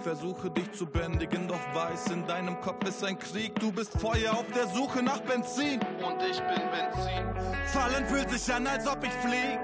Versuche 0.04 0.50
dich 0.50 0.72
zu 0.72 0.86
bändigen, 0.86 1.48
doch 1.48 1.60
weiß, 1.74 2.12
in 2.12 2.26
deinem 2.28 2.60
Kopf 2.62 2.88
ist 2.88 3.04
ein 3.04 3.18
Krieg. 3.20 3.60
Du 3.60 3.72
bist 3.72 4.00
Feuer 4.00 4.34
auf 4.34 4.46
der 4.56 4.68
Suche 4.68 5.04
nach 5.04 5.20
Benzin. 5.20 5.80
Und 5.82 6.22
ich 6.22 6.40
bin 6.40 6.64
Benzin. 6.72 7.26
Fallen 7.68 8.06
fühlt 8.08 8.30
sich 8.30 8.54
an, 8.54 8.68
als 8.68 8.88
ob 8.88 9.04
ich 9.04 9.12
flieg. 9.12 9.60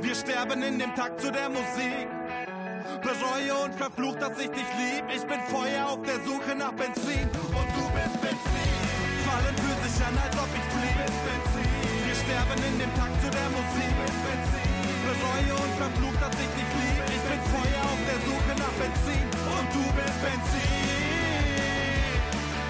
Wir 0.00 0.14
sterben 0.14 0.62
in 0.62 0.78
dem 0.78 0.94
Takt 0.94 1.20
zu 1.20 1.32
der 1.32 1.48
Musik. 1.48 2.06
Bereue 3.02 3.64
und 3.64 3.74
verflucht, 3.74 4.22
dass 4.22 4.38
ich 4.38 4.50
dich 4.50 4.70
lieb. 4.78 5.04
Ich 5.14 5.26
bin 5.26 5.40
Feuer 5.48 5.86
auf 5.88 6.02
der 6.02 6.20
Suche 6.24 6.54
nach 6.54 6.72
Benzin 6.72 7.28
und 7.28 7.68
du 7.74 7.84
bist 7.94 8.20
Benzin. 8.20 8.72
Fallen 9.26 9.56
fühlt 9.56 9.82
sich 9.90 10.06
an, 10.06 10.14
als 10.24 10.36
ob 10.38 10.50
ich 10.54 10.66
flieh. 10.72 10.94
Wir 12.06 12.14
sterben 12.14 12.58
in 12.62 12.78
dem 12.78 12.94
Takt 12.94 13.20
zu 13.22 13.30
der 13.30 13.48
Musik. 13.50 13.94
Bereue 15.08 15.54
und 15.54 15.74
verflucht, 15.78 16.22
dass 16.22 16.34
ich 16.34 16.52
dich 16.54 16.70
lieb. 16.78 16.97
Bin 17.38 17.50
Feuer 17.52 17.82
auf 17.84 17.98
der 18.04 18.18
Suche 18.26 18.54
nach 18.58 18.74
Benzin 18.80 19.22
und 19.22 19.66
du 19.72 19.84
bist 19.94 20.18
Benzin. 20.22 20.70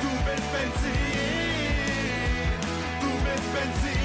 Du 0.02 0.10
bist 0.26 0.52
Benzin. 0.52 0.98
Du 3.00 3.10
bist 3.24 3.48
Benzin. 3.54 4.00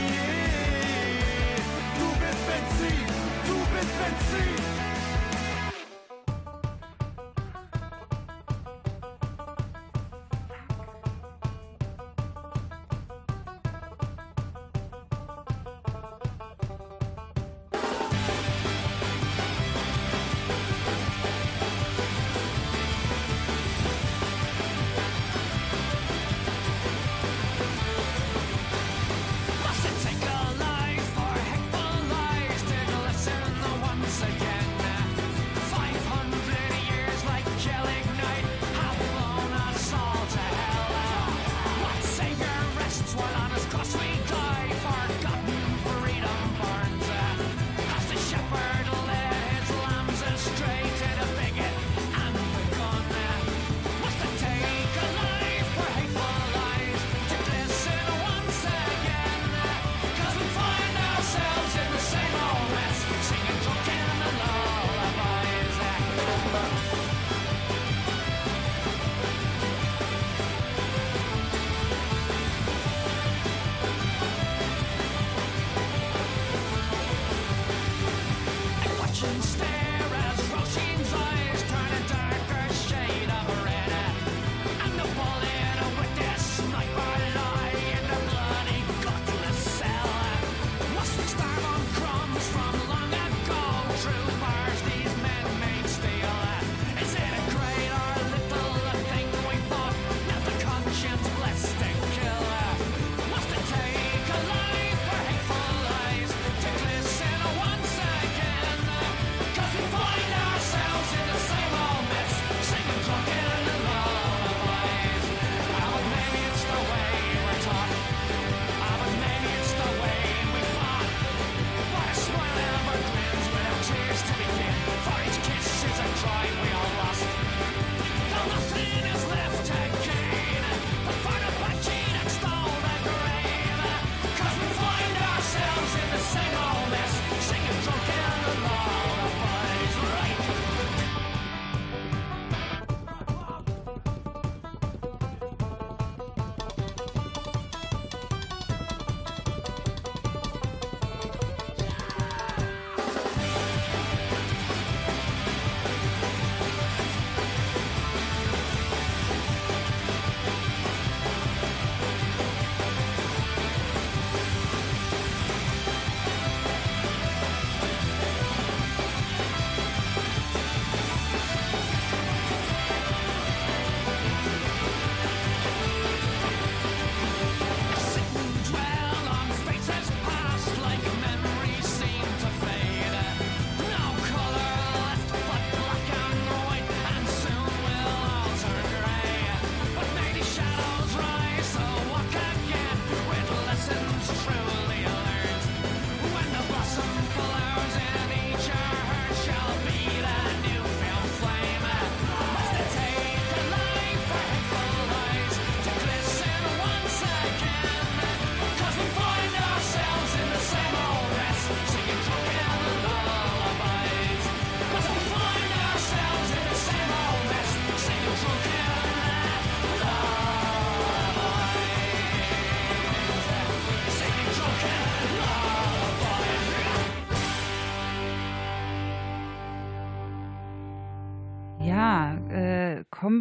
Du 2.00 2.08
bist 2.22 2.42
Benzin. 2.48 3.08
Du 3.46 3.56
bist 3.74 3.92
Benzin. 4.00 4.44
Must 4.64 4.83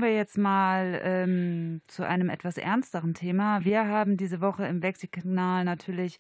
wir 0.03 0.15
jetzt 0.15 0.37
mal 0.37 1.01
ähm, 1.03 1.81
zu 1.87 2.07
einem 2.07 2.29
etwas 2.29 2.59
ernsteren 2.59 3.15
Thema. 3.15 3.65
Wir 3.65 3.87
haben 3.87 4.17
diese 4.17 4.41
Woche 4.41 4.67
im 4.67 4.83
Wechselkanal 4.83 5.65
natürlich 5.65 6.19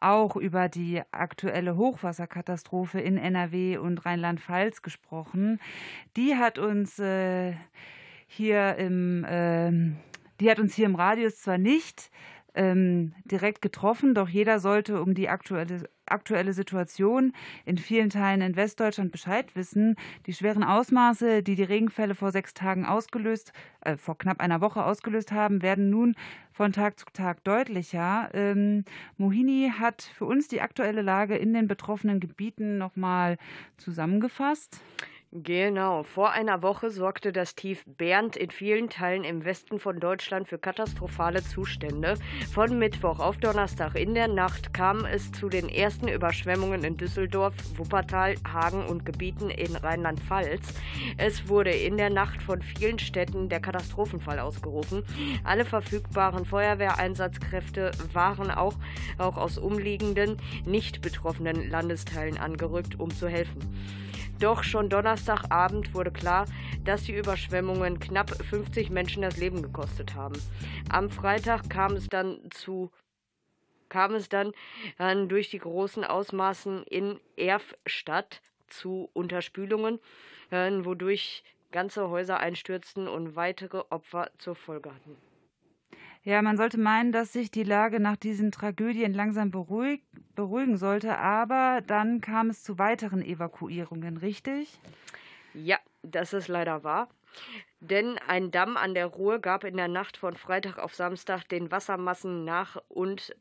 auch 0.00 0.36
über 0.36 0.68
die 0.68 1.02
aktuelle 1.12 1.76
Hochwasserkatastrophe 1.76 3.00
in 3.00 3.18
NRW 3.18 3.78
und 3.78 4.04
Rheinland-Pfalz 4.04 4.82
gesprochen. 4.82 5.60
Die 6.16 6.36
hat 6.36 6.58
uns 6.58 6.98
äh, 6.98 7.54
hier 8.26 8.76
im, 8.76 9.24
ähm, 9.28 9.96
die 10.40 10.50
hat 10.50 10.58
uns 10.58 10.74
hier 10.74 10.86
im 10.86 10.94
Radius 10.94 11.40
zwar 11.40 11.58
nicht 11.58 12.10
ähm, 12.58 13.14
direkt 13.24 13.62
getroffen, 13.62 14.14
doch 14.14 14.28
jeder 14.28 14.58
sollte 14.58 15.00
um 15.00 15.14
die 15.14 15.28
aktuelle, 15.28 15.88
aktuelle 16.06 16.52
Situation 16.52 17.32
in 17.64 17.78
vielen 17.78 18.10
Teilen 18.10 18.40
in 18.40 18.56
Westdeutschland 18.56 19.12
Bescheid 19.12 19.54
wissen. 19.54 19.94
Die 20.26 20.32
schweren 20.32 20.64
Ausmaße, 20.64 21.44
die 21.44 21.54
die 21.54 21.62
Regenfälle 21.62 22.16
vor 22.16 22.32
sechs 22.32 22.54
Tagen 22.54 22.84
ausgelöst, 22.84 23.52
äh, 23.82 23.96
vor 23.96 24.18
knapp 24.18 24.40
einer 24.40 24.60
Woche 24.60 24.84
ausgelöst 24.84 25.30
haben, 25.30 25.62
werden 25.62 25.88
nun 25.88 26.16
von 26.50 26.72
Tag 26.72 26.98
zu 26.98 27.06
Tag 27.12 27.44
deutlicher. 27.44 28.30
Ähm, 28.34 28.84
Mohini 29.18 29.72
hat 29.78 30.02
für 30.02 30.24
uns 30.24 30.48
die 30.48 30.60
aktuelle 30.60 31.02
Lage 31.02 31.36
in 31.36 31.54
den 31.54 31.68
betroffenen 31.68 32.18
Gebieten 32.18 32.76
nochmal 32.76 33.38
zusammengefasst. 33.76 34.80
Genau, 35.30 36.04
vor 36.04 36.30
einer 36.30 36.62
Woche 36.62 36.90
sorgte 36.90 37.32
das 37.32 37.54
Tief 37.54 37.84
Bernd 37.86 38.34
in 38.34 38.50
vielen 38.50 38.88
Teilen 38.88 39.24
im 39.24 39.44
Westen 39.44 39.78
von 39.78 40.00
Deutschland 40.00 40.48
für 40.48 40.56
katastrophale 40.56 41.42
Zustände. 41.42 42.14
Von 42.50 42.78
Mittwoch 42.78 43.18
auf 43.20 43.36
Donnerstag 43.36 43.94
in 43.94 44.14
der 44.14 44.28
Nacht 44.28 44.72
kam 44.72 45.04
es 45.04 45.30
zu 45.32 45.50
den 45.50 45.68
ersten 45.68 46.08
Überschwemmungen 46.08 46.82
in 46.82 46.96
Düsseldorf, 46.96 47.52
Wuppertal, 47.76 48.36
Hagen 48.50 48.86
und 48.86 49.04
Gebieten 49.04 49.50
in 49.50 49.76
Rheinland-Pfalz. 49.76 50.62
Es 51.18 51.46
wurde 51.46 51.72
in 51.72 51.98
der 51.98 52.08
Nacht 52.08 52.40
von 52.40 52.62
vielen 52.62 52.98
Städten 52.98 53.50
der 53.50 53.60
Katastrophenfall 53.60 54.38
ausgerufen. 54.38 55.04
Alle 55.44 55.66
verfügbaren 55.66 56.46
Feuerwehreinsatzkräfte 56.46 57.90
waren 58.14 58.50
auch, 58.50 58.76
auch 59.18 59.36
aus 59.36 59.58
umliegenden, 59.58 60.38
nicht 60.64 61.02
betroffenen 61.02 61.68
Landesteilen 61.68 62.38
angerückt, 62.38 62.98
um 62.98 63.10
zu 63.10 63.28
helfen. 63.28 63.60
Doch 64.40 64.62
schon 64.62 64.88
Donnerstagabend 64.88 65.94
wurde 65.94 66.12
klar, 66.12 66.46
dass 66.84 67.02
die 67.02 67.14
Überschwemmungen 67.16 67.98
knapp 67.98 68.30
50 68.30 68.88
Menschen 68.90 69.22
das 69.22 69.36
Leben 69.36 69.62
gekostet 69.62 70.14
haben. 70.14 70.40
Am 70.90 71.10
Freitag 71.10 71.68
kam 71.68 71.94
es 71.94 72.06
dann 72.08 72.38
zu 72.50 72.90
kam 73.88 74.14
es 74.14 74.28
dann 74.28 74.52
äh, 74.98 75.26
durch 75.26 75.48
die 75.48 75.58
großen 75.58 76.04
Ausmaßen 76.04 76.84
in 76.84 77.18
Erfstadt 77.36 78.42
zu 78.66 79.08
Unterspülungen, 79.14 79.98
äh, 80.50 80.70
wodurch 80.84 81.42
ganze 81.72 82.10
Häuser 82.10 82.38
einstürzten 82.38 83.08
und 83.08 83.34
weitere 83.34 83.82
Opfer 83.90 84.30
zur 84.38 84.54
Folge 84.54 84.90
hatten. 84.94 85.16
Ja, 86.28 86.42
man 86.42 86.58
sollte 86.58 86.76
meinen, 86.76 87.10
dass 87.10 87.32
sich 87.32 87.50
die 87.50 87.62
Lage 87.62 88.00
nach 88.00 88.16
diesen 88.16 88.52
Tragödien 88.52 89.14
langsam 89.14 89.50
beruhig, 89.50 90.02
beruhigen 90.34 90.76
sollte, 90.76 91.16
aber 91.16 91.80
dann 91.86 92.20
kam 92.20 92.50
es 92.50 92.62
zu 92.62 92.78
weiteren 92.78 93.22
Evakuierungen, 93.22 94.18
richtig? 94.18 94.78
Ja, 95.54 95.78
das 96.02 96.34
ist 96.34 96.48
leider 96.48 96.84
wahr. 96.84 97.08
Denn 97.80 98.18
ein 98.26 98.50
Damm 98.50 98.76
an 98.76 98.92
der 98.92 99.06
Ruhr 99.06 99.38
gab 99.38 99.64
in 99.64 99.78
der 99.78 99.88
Nacht 99.88 100.18
von 100.18 100.36
Freitag 100.36 100.78
auf 100.78 100.94
Samstag 100.94 101.48
den 101.48 101.70
Wassermassen 101.70 102.44
nach 102.44 102.76
und, 102.88 103.34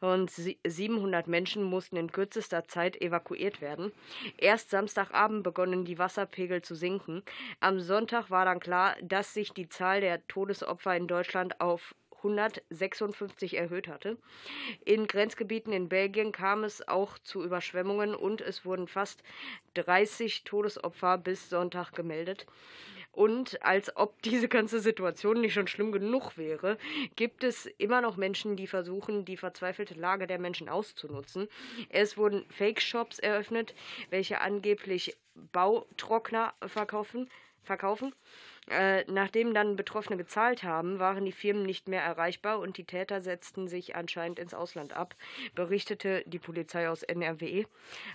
und 0.00 0.30
700 0.30 1.28
Menschen 1.28 1.62
mussten 1.62 1.96
in 1.96 2.10
kürzester 2.10 2.64
Zeit 2.64 3.02
evakuiert 3.02 3.60
werden. 3.60 3.92
Erst 4.38 4.70
Samstagabend 4.70 5.42
begonnen 5.42 5.84
die 5.84 5.98
Wasserpegel 5.98 6.62
zu 6.62 6.74
sinken. 6.74 7.22
Am 7.60 7.80
Sonntag 7.80 8.30
war 8.30 8.46
dann 8.46 8.60
klar, 8.60 8.96
dass 9.02 9.34
sich 9.34 9.52
die 9.52 9.68
Zahl 9.68 10.00
der 10.00 10.26
Todesopfer 10.26 10.96
in 10.96 11.06
Deutschland 11.06 11.60
auf 11.60 11.94
156 12.24 13.56
erhöht 13.56 13.88
hatte. 13.88 14.16
In 14.84 15.06
Grenzgebieten 15.06 15.72
in 15.72 15.88
Belgien 15.88 16.32
kam 16.32 16.64
es 16.64 16.86
auch 16.88 17.18
zu 17.18 17.44
Überschwemmungen 17.44 18.14
und 18.14 18.40
es 18.40 18.64
wurden 18.64 18.88
fast 18.88 19.22
30 19.74 20.44
Todesopfer 20.44 21.18
bis 21.18 21.50
Sonntag 21.50 21.92
gemeldet. 21.92 22.46
Und 23.12 23.62
als 23.62 23.96
ob 23.96 24.20
diese 24.22 24.48
ganze 24.48 24.80
Situation 24.80 25.40
nicht 25.40 25.54
schon 25.54 25.68
schlimm 25.68 25.92
genug 25.92 26.36
wäre, 26.36 26.78
gibt 27.16 27.44
es 27.44 27.66
immer 27.78 28.00
noch 28.00 28.16
Menschen, 28.16 28.56
die 28.56 28.66
versuchen, 28.66 29.24
die 29.24 29.36
verzweifelte 29.36 29.94
Lage 29.94 30.26
der 30.26 30.38
Menschen 30.38 30.68
auszunutzen. 30.68 31.48
Es 31.90 32.16
wurden 32.16 32.44
Fake-Shops 32.50 33.18
eröffnet, 33.18 33.74
welche 34.10 34.40
angeblich 34.40 35.16
Bautrockner 35.52 36.54
verkaufen. 36.66 37.28
verkaufen. 37.62 38.14
Äh, 38.70 39.04
nachdem 39.10 39.52
dann 39.52 39.76
Betroffene 39.76 40.16
gezahlt 40.16 40.62
haben, 40.62 40.98
waren 40.98 41.26
die 41.26 41.32
Firmen 41.32 41.64
nicht 41.64 41.86
mehr 41.86 42.02
erreichbar 42.02 42.60
und 42.60 42.78
die 42.78 42.84
Täter 42.84 43.20
setzten 43.20 43.68
sich 43.68 43.94
anscheinend 43.94 44.38
ins 44.38 44.54
Ausland 44.54 44.94
ab, 44.94 45.14
berichtete 45.54 46.22
die 46.26 46.38
Polizei 46.38 46.88
aus 46.88 47.02
NRW. 47.02 47.66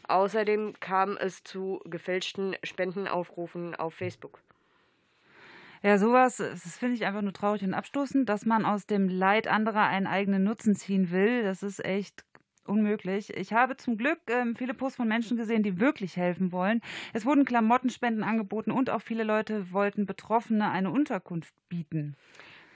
Außerdem 0.08 0.74
kam 0.80 1.18
es 1.18 1.44
zu 1.44 1.82
gefälschten 1.86 2.56
Spendenaufrufen 2.64 3.76
auf 3.76 3.94
Facebook. 3.94 4.40
Ja, 5.84 5.98
sowas, 5.98 6.38
das 6.38 6.78
finde 6.78 6.96
ich 6.96 7.06
einfach 7.06 7.22
nur 7.22 7.32
traurig 7.32 7.64
und 7.64 7.74
abstoßend, 7.74 8.28
dass 8.28 8.46
man 8.46 8.66
aus 8.66 8.86
dem 8.86 9.08
Leid 9.08 9.48
anderer 9.48 9.84
einen 9.84 10.08
eigenen 10.08 10.44
Nutzen 10.44 10.76
ziehen 10.76 11.12
will. 11.12 11.44
Das 11.44 11.64
ist 11.64 11.86
echt 11.86 12.26
unmöglich. 12.70 13.36
Ich 13.36 13.54
habe 13.54 13.76
zum 13.78 13.98
Glück 13.98 14.20
ähm, 14.28 14.56
viele 14.56 14.74
Posts 14.74 14.98
von 14.98 15.08
Menschen 15.08 15.38
gesehen, 15.38 15.64
die 15.64 15.80
wirklich 15.80 16.16
helfen 16.16 16.52
wollen. 16.52 16.82
Es 17.14 17.26
wurden 17.26 17.46
Klamottenspenden 17.46 18.24
angeboten 18.24 18.72
und 18.72 18.90
auch 18.90 19.02
viele 19.02 19.24
Leute 19.24 19.72
wollten 19.72 20.06
Betroffene 20.06 20.70
eine 20.70 20.92
Unterkunft 20.92 21.54
bieten. 21.68 22.16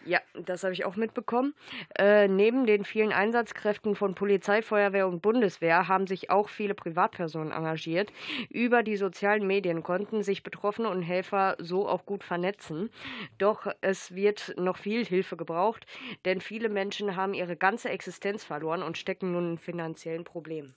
Ja, 0.06 0.20
das 0.34 0.64
habe 0.64 0.74
ich 0.74 0.84
auch 0.84 0.98
mitbekommen. 0.98 1.54
Äh, 1.98 2.28
neben 2.28 2.66
den 2.66 2.84
vielen 2.84 3.14
Einsatzkräften 3.14 3.96
von 3.96 4.16
Polizei, 4.16 4.62
Feuerwehr 4.62 5.08
und 5.08 5.22
Bundeswehr 5.22 5.88
haben 5.88 6.08
sich 6.08 6.30
auch 6.30 6.50
viele 6.50 6.74
Privatpersonen 6.74 7.54
engagiert. 7.54 8.12
Über 8.50 8.84
die 8.84 8.98
sozialen 8.98 9.48
Medien 9.48 9.82
konnten 9.82 10.22
sich 10.22 10.44
Betroffene 10.44 10.90
und 10.90 11.04
Helfer 11.04 11.56
so 11.60 11.88
auch 11.88 12.06
gut 12.06 12.24
vernetzen. 12.24 12.90
Doch 13.38 13.68
es 13.80 14.14
wird 14.14 14.54
noch 14.58 14.78
viel 14.78 15.06
Hilfe 15.06 15.38
gebraucht, 15.38 15.86
denn 16.26 16.42
viele 16.42 16.68
Menschen 16.68 17.16
haben 17.16 17.34
ihre 17.34 17.56
ganze 17.56 17.90
Existenz 17.90 18.44
verloren 18.44 18.84
und 18.84 18.98
stecken 18.98 19.32
nun 19.32 19.52
in 19.52 19.58
finanziellen 19.58 20.26
Problemen. 20.26 20.76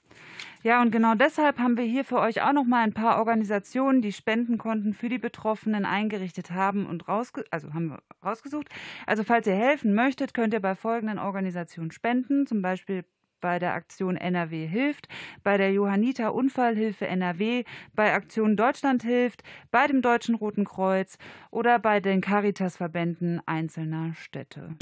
Ja, 0.62 0.82
und 0.82 0.90
genau 0.90 1.14
deshalb 1.14 1.58
haben 1.58 1.76
wir 1.76 1.84
hier 1.84 2.04
für 2.04 2.18
euch 2.18 2.42
auch 2.42 2.52
noch 2.52 2.64
mal 2.64 2.82
ein 2.82 2.92
paar 2.92 3.18
Organisationen, 3.18 4.02
die 4.02 4.12
Spendenkonten 4.12 4.94
für 4.94 5.08
die 5.08 5.18
Betroffenen 5.18 5.84
eingerichtet 5.84 6.50
haben 6.50 6.86
und 6.86 7.06
rausge 7.06 7.44
also 7.50 7.72
haben 7.72 7.90
wir 7.90 8.02
rausgesucht. 8.24 8.68
Also 9.06 9.15
falls 9.24 9.46
ihr 9.46 9.54
helfen 9.54 9.94
möchtet, 9.94 10.34
könnt 10.34 10.54
ihr 10.54 10.60
bei 10.60 10.74
folgenden 10.74 11.18
Organisationen 11.18 11.90
spenden, 11.90 12.46
zum 12.46 12.62
Beispiel 12.62 13.04
bei 13.40 13.58
der 13.58 13.74
Aktion 13.74 14.16
NRW 14.16 14.66
hilft, 14.66 15.08
bei 15.42 15.56
der 15.56 15.72
Johanniter 15.72 16.34
Unfallhilfe 16.34 17.06
NRW, 17.06 17.64
bei 17.94 18.12
Aktion 18.12 18.56
Deutschland 18.56 19.02
hilft, 19.02 19.42
bei 19.70 19.86
dem 19.86 20.02
Deutschen 20.02 20.34
Roten 20.34 20.64
Kreuz 20.64 21.18
oder 21.50 21.78
bei 21.78 22.00
den 22.00 22.20
Caritas-Verbänden 22.20 23.40
einzelner 23.46 24.14
Städte. 24.14 24.74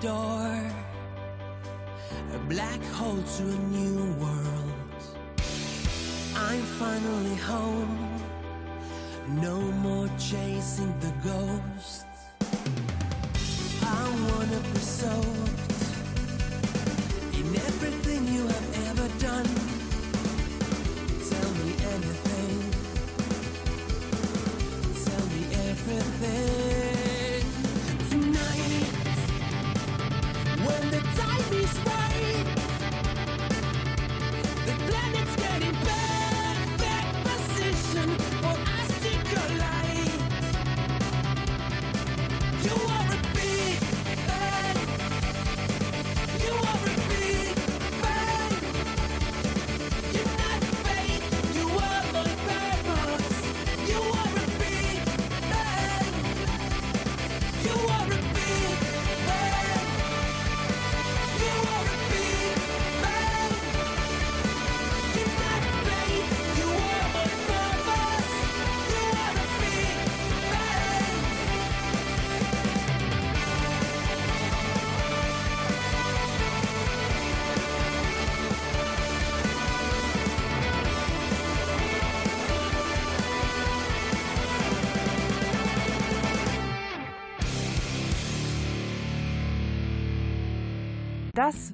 Door, 0.00 0.55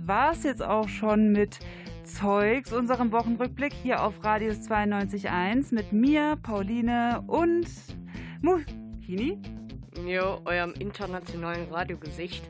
Das 0.04 0.08
war's 0.08 0.42
jetzt 0.44 0.62
auch 0.62 0.88
schon 0.88 1.30
mit 1.32 1.58
Zeugs, 2.04 2.72
unserem 2.72 3.12
Wochenrückblick 3.12 3.72
hier 3.72 4.02
auf 4.02 4.24
Radius 4.24 4.68
92.1 4.68 5.72
mit 5.74 5.92
mir, 5.92 6.36
Pauline 6.42 7.22
und 7.28 7.66
Mohini. 8.40 9.38
Jo, 10.06 10.40
eurem 10.44 10.72
internationalen 10.78 11.68
Radiogesicht. 11.72 12.42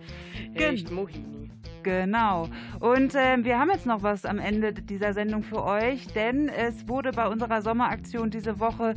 Gen- 0.55 0.75
Echt 0.75 0.91
Mohini. 0.91 1.51
Genau. 1.83 2.49
Und 2.79 3.15
ähm, 3.17 3.45
wir 3.45 3.59
haben 3.59 3.71
jetzt 3.71 3.87
noch 3.87 4.03
was 4.05 4.25
am 4.25 4.39
Ende 4.39 4.73
dieser 4.73 5.13
Sendung 5.15 5.43
für 5.43 5.65
euch, 5.65 6.07
denn 6.15 6.49
es 6.49 6.87
wurde 6.89 7.11
bei 7.11 7.27
unserer 7.27 7.61
Sommeraktion 7.61 8.31
diese 8.31 8.61
Woche 8.61 8.95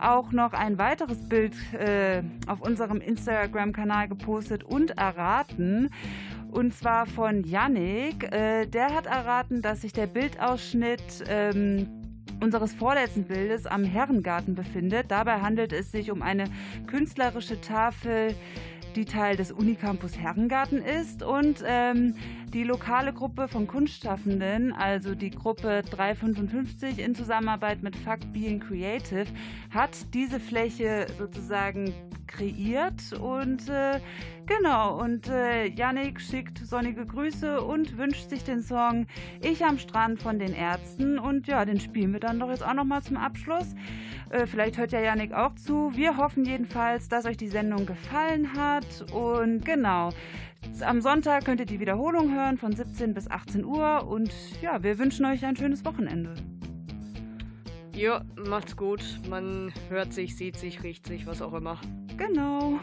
auch 0.00 0.30
noch 0.30 0.52
ein 0.52 0.78
weiteres 0.78 1.28
Bild 1.28 1.56
äh, 1.74 2.22
auf 2.46 2.60
unserem 2.60 3.00
Instagram-Kanal 3.00 4.08
gepostet 4.08 4.62
und 4.62 4.92
erraten. 4.96 5.90
Und 6.50 6.74
zwar 6.74 7.06
von 7.06 7.44
Yannick. 7.44 8.32
Äh, 8.32 8.66
der 8.66 8.94
hat 8.94 9.06
erraten, 9.06 9.62
dass 9.62 9.82
sich 9.82 9.92
der 9.92 10.06
Bildausschnitt 10.06 11.24
ähm, 11.28 11.88
unseres 12.40 12.72
vorletzten 12.72 13.24
Bildes 13.24 13.66
am 13.66 13.84
Herrengarten 13.84 14.54
befindet. 14.54 15.10
Dabei 15.10 15.40
handelt 15.40 15.72
es 15.72 15.92
sich 15.92 16.10
um 16.10 16.22
eine 16.22 16.44
künstlerische 16.86 17.60
Tafel, 17.60 18.34
die 18.94 19.04
Teil 19.04 19.36
des 19.36 19.52
Unicampus 19.52 20.18
Herrengarten 20.18 20.78
ist 20.82 21.22
und 21.22 21.62
ähm, 21.64 22.14
die 22.52 22.64
lokale 22.64 23.12
Gruppe 23.12 23.46
von 23.46 23.66
Kunstschaffenden, 23.66 24.72
also 24.72 25.14
die 25.14 25.30
Gruppe 25.30 25.82
355 25.90 26.98
in 26.98 27.14
Zusammenarbeit 27.14 27.82
mit 27.82 27.94
Fuck 27.96 28.20
Being 28.32 28.60
Creative, 28.60 29.26
hat 29.70 29.90
diese 30.14 30.40
Fläche 30.40 31.06
sozusagen 31.18 31.92
kreiert 32.38 33.12
und 33.20 33.68
äh, 33.68 34.00
genau 34.46 35.00
und 35.00 35.28
äh, 35.28 35.66
Yannick 35.66 36.20
schickt 36.20 36.58
sonnige 36.58 37.04
Grüße 37.04 37.60
und 37.60 37.98
wünscht 37.98 38.30
sich 38.30 38.44
den 38.44 38.62
Song 38.62 39.06
Ich 39.42 39.64
am 39.64 39.78
Strand 39.78 40.22
von 40.22 40.38
den 40.38 40.54
Ärzten 40.54 41.18
und 41.18 41.48
ja, 41.48 41.64
den 41.64 41.80
spielen 41.80 42.12
wir 42.12 42.20
dann 42.20 42.38
doch 42.38 42.48
jetzt 42.48 42.64
auch 42.64 42.74
noch 42.74 42.84
mal 42.84 43.02
zum 43.02 43.16
Abschluss. 43.16 43.74
Äh, 44.30 44.46
vielleicht 44.46 44.78
hört 44.78 44.92
ja 44.92 45.00
Yannick 45.00 45.32
auch 45.32 45.54
zu. 45.56 45.92
Wir 45.96 46.16
hoffen 46.16 46.44
jedenfalls, 46.44 47.08
dass 47.08 47.24
euch 47.24 47.36
die 47.36 47.48
Sendung 47.48 47.86
gefallen 47.86 48.52
hat 48.54 49.12
und 49.12 49.64
genau. 49.64 50.10
Am 50.80 51.00
Sonntag 51.00 51.44
könnt 51.44 51.60
ihr 51.60 51.66
die 51.66 51.80
Wiederholung 51.80 52.34
hören 52.34 52.56
von 52.56 52.72
17 52.72 53.14
bis 53.14 53.28
18 53.28 53.64
Uhr 53.64 54.06
und 54.06 54.32
ja, 54.62 54.82
wir 54.82 54.98
wünschen 54.98 55.24
euch 55.24 55.44
ein 55.44 55.56
schönes 55.56 55.84
Wochenende. 55.84 56.34
Jo, 57.98 58.20
macht's 58.48 58.76
gut. 58.76 59.02
Man 59.28 59.72
hört 59.88 60.12
sich, 60.12 60.36
sieht 60.36 60.56
sich, 60.56 60.84
riecht 60.84 61.04
sich, 61.04 61.26
was 61.26 61.42
auch 61.42 61.52
immer. 61.52 61.80
Genau. 62.18 62.80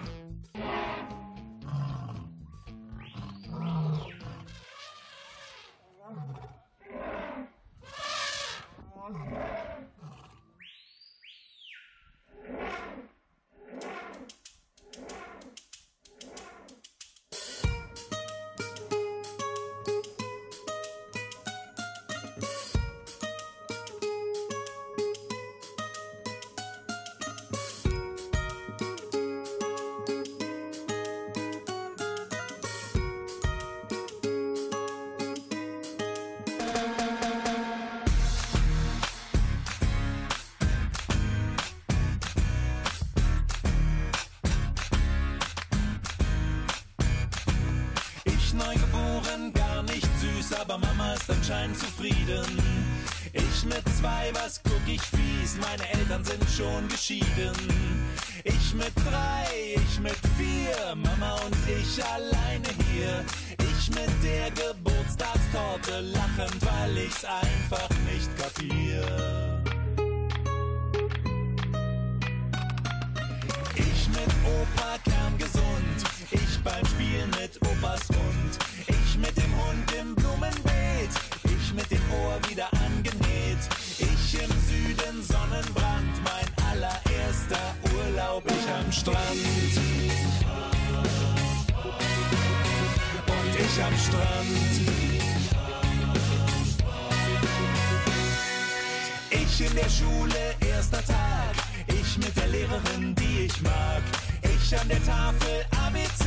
Ich 104.67 104.79
an 104.79 104.89
der 104.89 105.03
Tafel 105.03 105.63
ABC. 105.85 106.25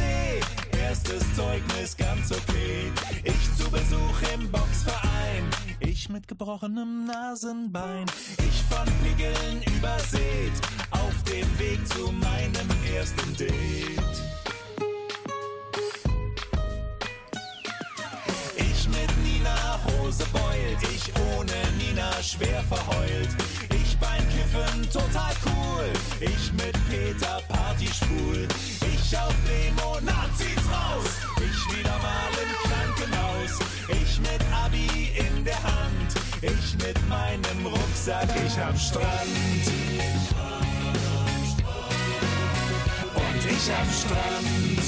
Erstes 0.80 1.24
Zeugnis 1.34 1.96
ganz 1.96 2.30
okay. 2.30 2.92
Ich 3.24 3.56
zu 3.56 3.68
Besuch 3.68 4.22
im 4.32 4.48
Boxverein. 4.52 5.50
Ich 5.80 6.08
mit 6.08 6.28
gebrochenem 6.28 7.06
Nasenbein. 7.06 8.06
Ich 8.38 8.62
von 8.70 8.86
Pickeln 9.02 9.60
übersät. 9.76 10.52
Auf 10.92 11.20
dem 11.24 11.58
Weg 11.58 11.84
zu 11.88 12.12
meinem 12.12 12.68
ersten 12.94 13.36
Date. 13.36 13.77
Rucksack. 38.08 38.28
Ich 38.46 38.58
am 38.60 38.76
Strand. 38.76 39.66
Und 43.14 43.44
ich 43.50 43.72
am 43.72 43.90
Strand. 43.92 44.82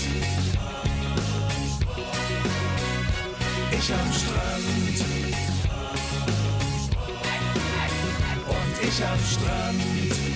Ich 3.73 3.93
am 3.93 4.12
Strand. 4.12 5.05
Und 8.49 8.89
ich 8.89 9.05
am 9.05 9.18
Strand. 9.18 10.30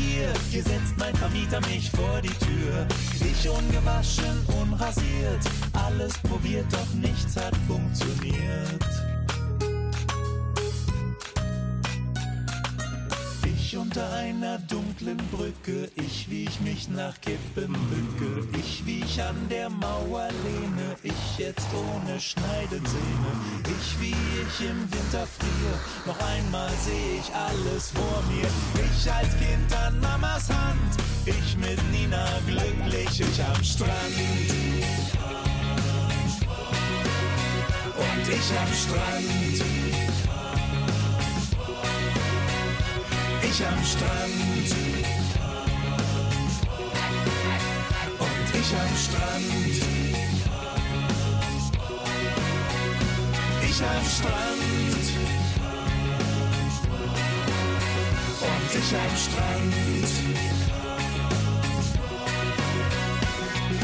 IV. 0.00 0.32
Hier 0.50 0.62
setzt 0.62 0.96
mein 0.98 1.14
Vermieter 1.14 1.60
mich 1.68 1.90
vor 1.90 2.20
die 2.22 2.28
Tür. 2.28 2.86
Ich 3.20 3.48
ungewaschen, 3.48 4.44
unrasiert. 4.60 5.44
Alles 5.72 6.14
probiert, 6.18 6.66
doch 6.72 6.94
nichts 6.94 7.36
hat 7.36 7.56
funktioniert. 7.66 8.84
Unter 13.90 14.12
einer 14.12 14.58
dunklen 14.58 15.16
Brücke, 15.32 15.90
ich 15.96 16.30
wie 16.30 16.44
ich 16.44 16.60
mich 16.60 16.88
nach 16.88 17.20
Kippen 17.20 17.72
bücke, 17.72 18.46
ich 18.56 18.86
wie 18.86 19.00
ich 19.00 19.20
an 19.20 19.34
der 19.50 19.68
Mauer 19.68 20.28
lehne, 20.44 20.96
ich 21.02 21.38
jetzt 21.38 21.66
ohne 21.74 22.20
Schneidezähne, 22.20 23.32
ich 23.64 24.00
wie 24.00 24.14
ich 24.14 24.68
im 24.68 24.80
Winter 24.92 25.26
friere, 25.26 25.74
noch 26.06 26.20
einmal 26.20 26.70
seh 26.84 27.18
ich 27.18 27.34
alles 27.34 27.90
vor 27.90 28.22
mir, 28.30 28.46
ich 28.76 29.12
als 29.12 29.36
Kind 29.38 29.74
an 29.84 29.98
Mamas 29.98 30.48
Hand, 30.48 30.94
ich 31.26 31.56
mit 31.56 31.80
Nina 31.90 32.26
glücklich, 32.46 33.20
ich 33.20 33.42
am 33.42 33.64
Strand. 33.64 33.90
Und 37.96 38.28
ich 38.28 38.50
am 38.56 38.72
Strand. 38.72 39.99
Ich 43.42 43.66
am 43.66 43.84
Strand. 43.84 44.70
Und 48.18 48.54
ich 48.54 48.74
am 48.74 48.96
Strand. 48.96 49.44
Ich 53.62 53.82
am 53.82 54.04
Strand. 54.04 54.60
Und 58.40 58.70
ich 58.78 58.94
am 58.94 59.16
Strand. 59.16 60.10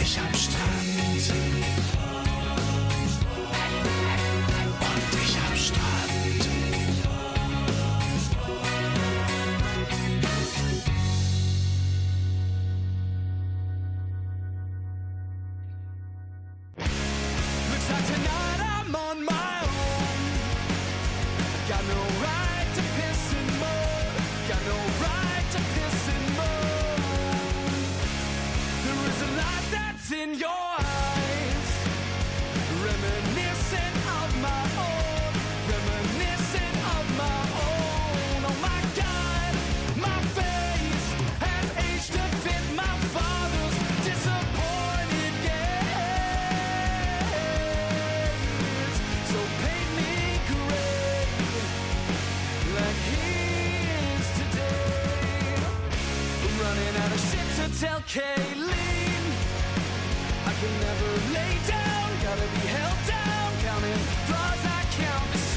Ich 0.03 0.19
am 0.19 0.35
Strand. 0.35 1.96
Kayleen. 58.07 59.25
I 60.47 60.53
can 60.61 60.73
never 60.79 61.11
lay 61.35 61.59
down, 61.67 62.09
gotta 62.23 62.47
be 62.55 62.67
held 62.71 63.01
down, 63.09 63.53
counting 63.67 64.03
flaws 64.27 64.65
I 64.65 64.83
count 64.95 65.56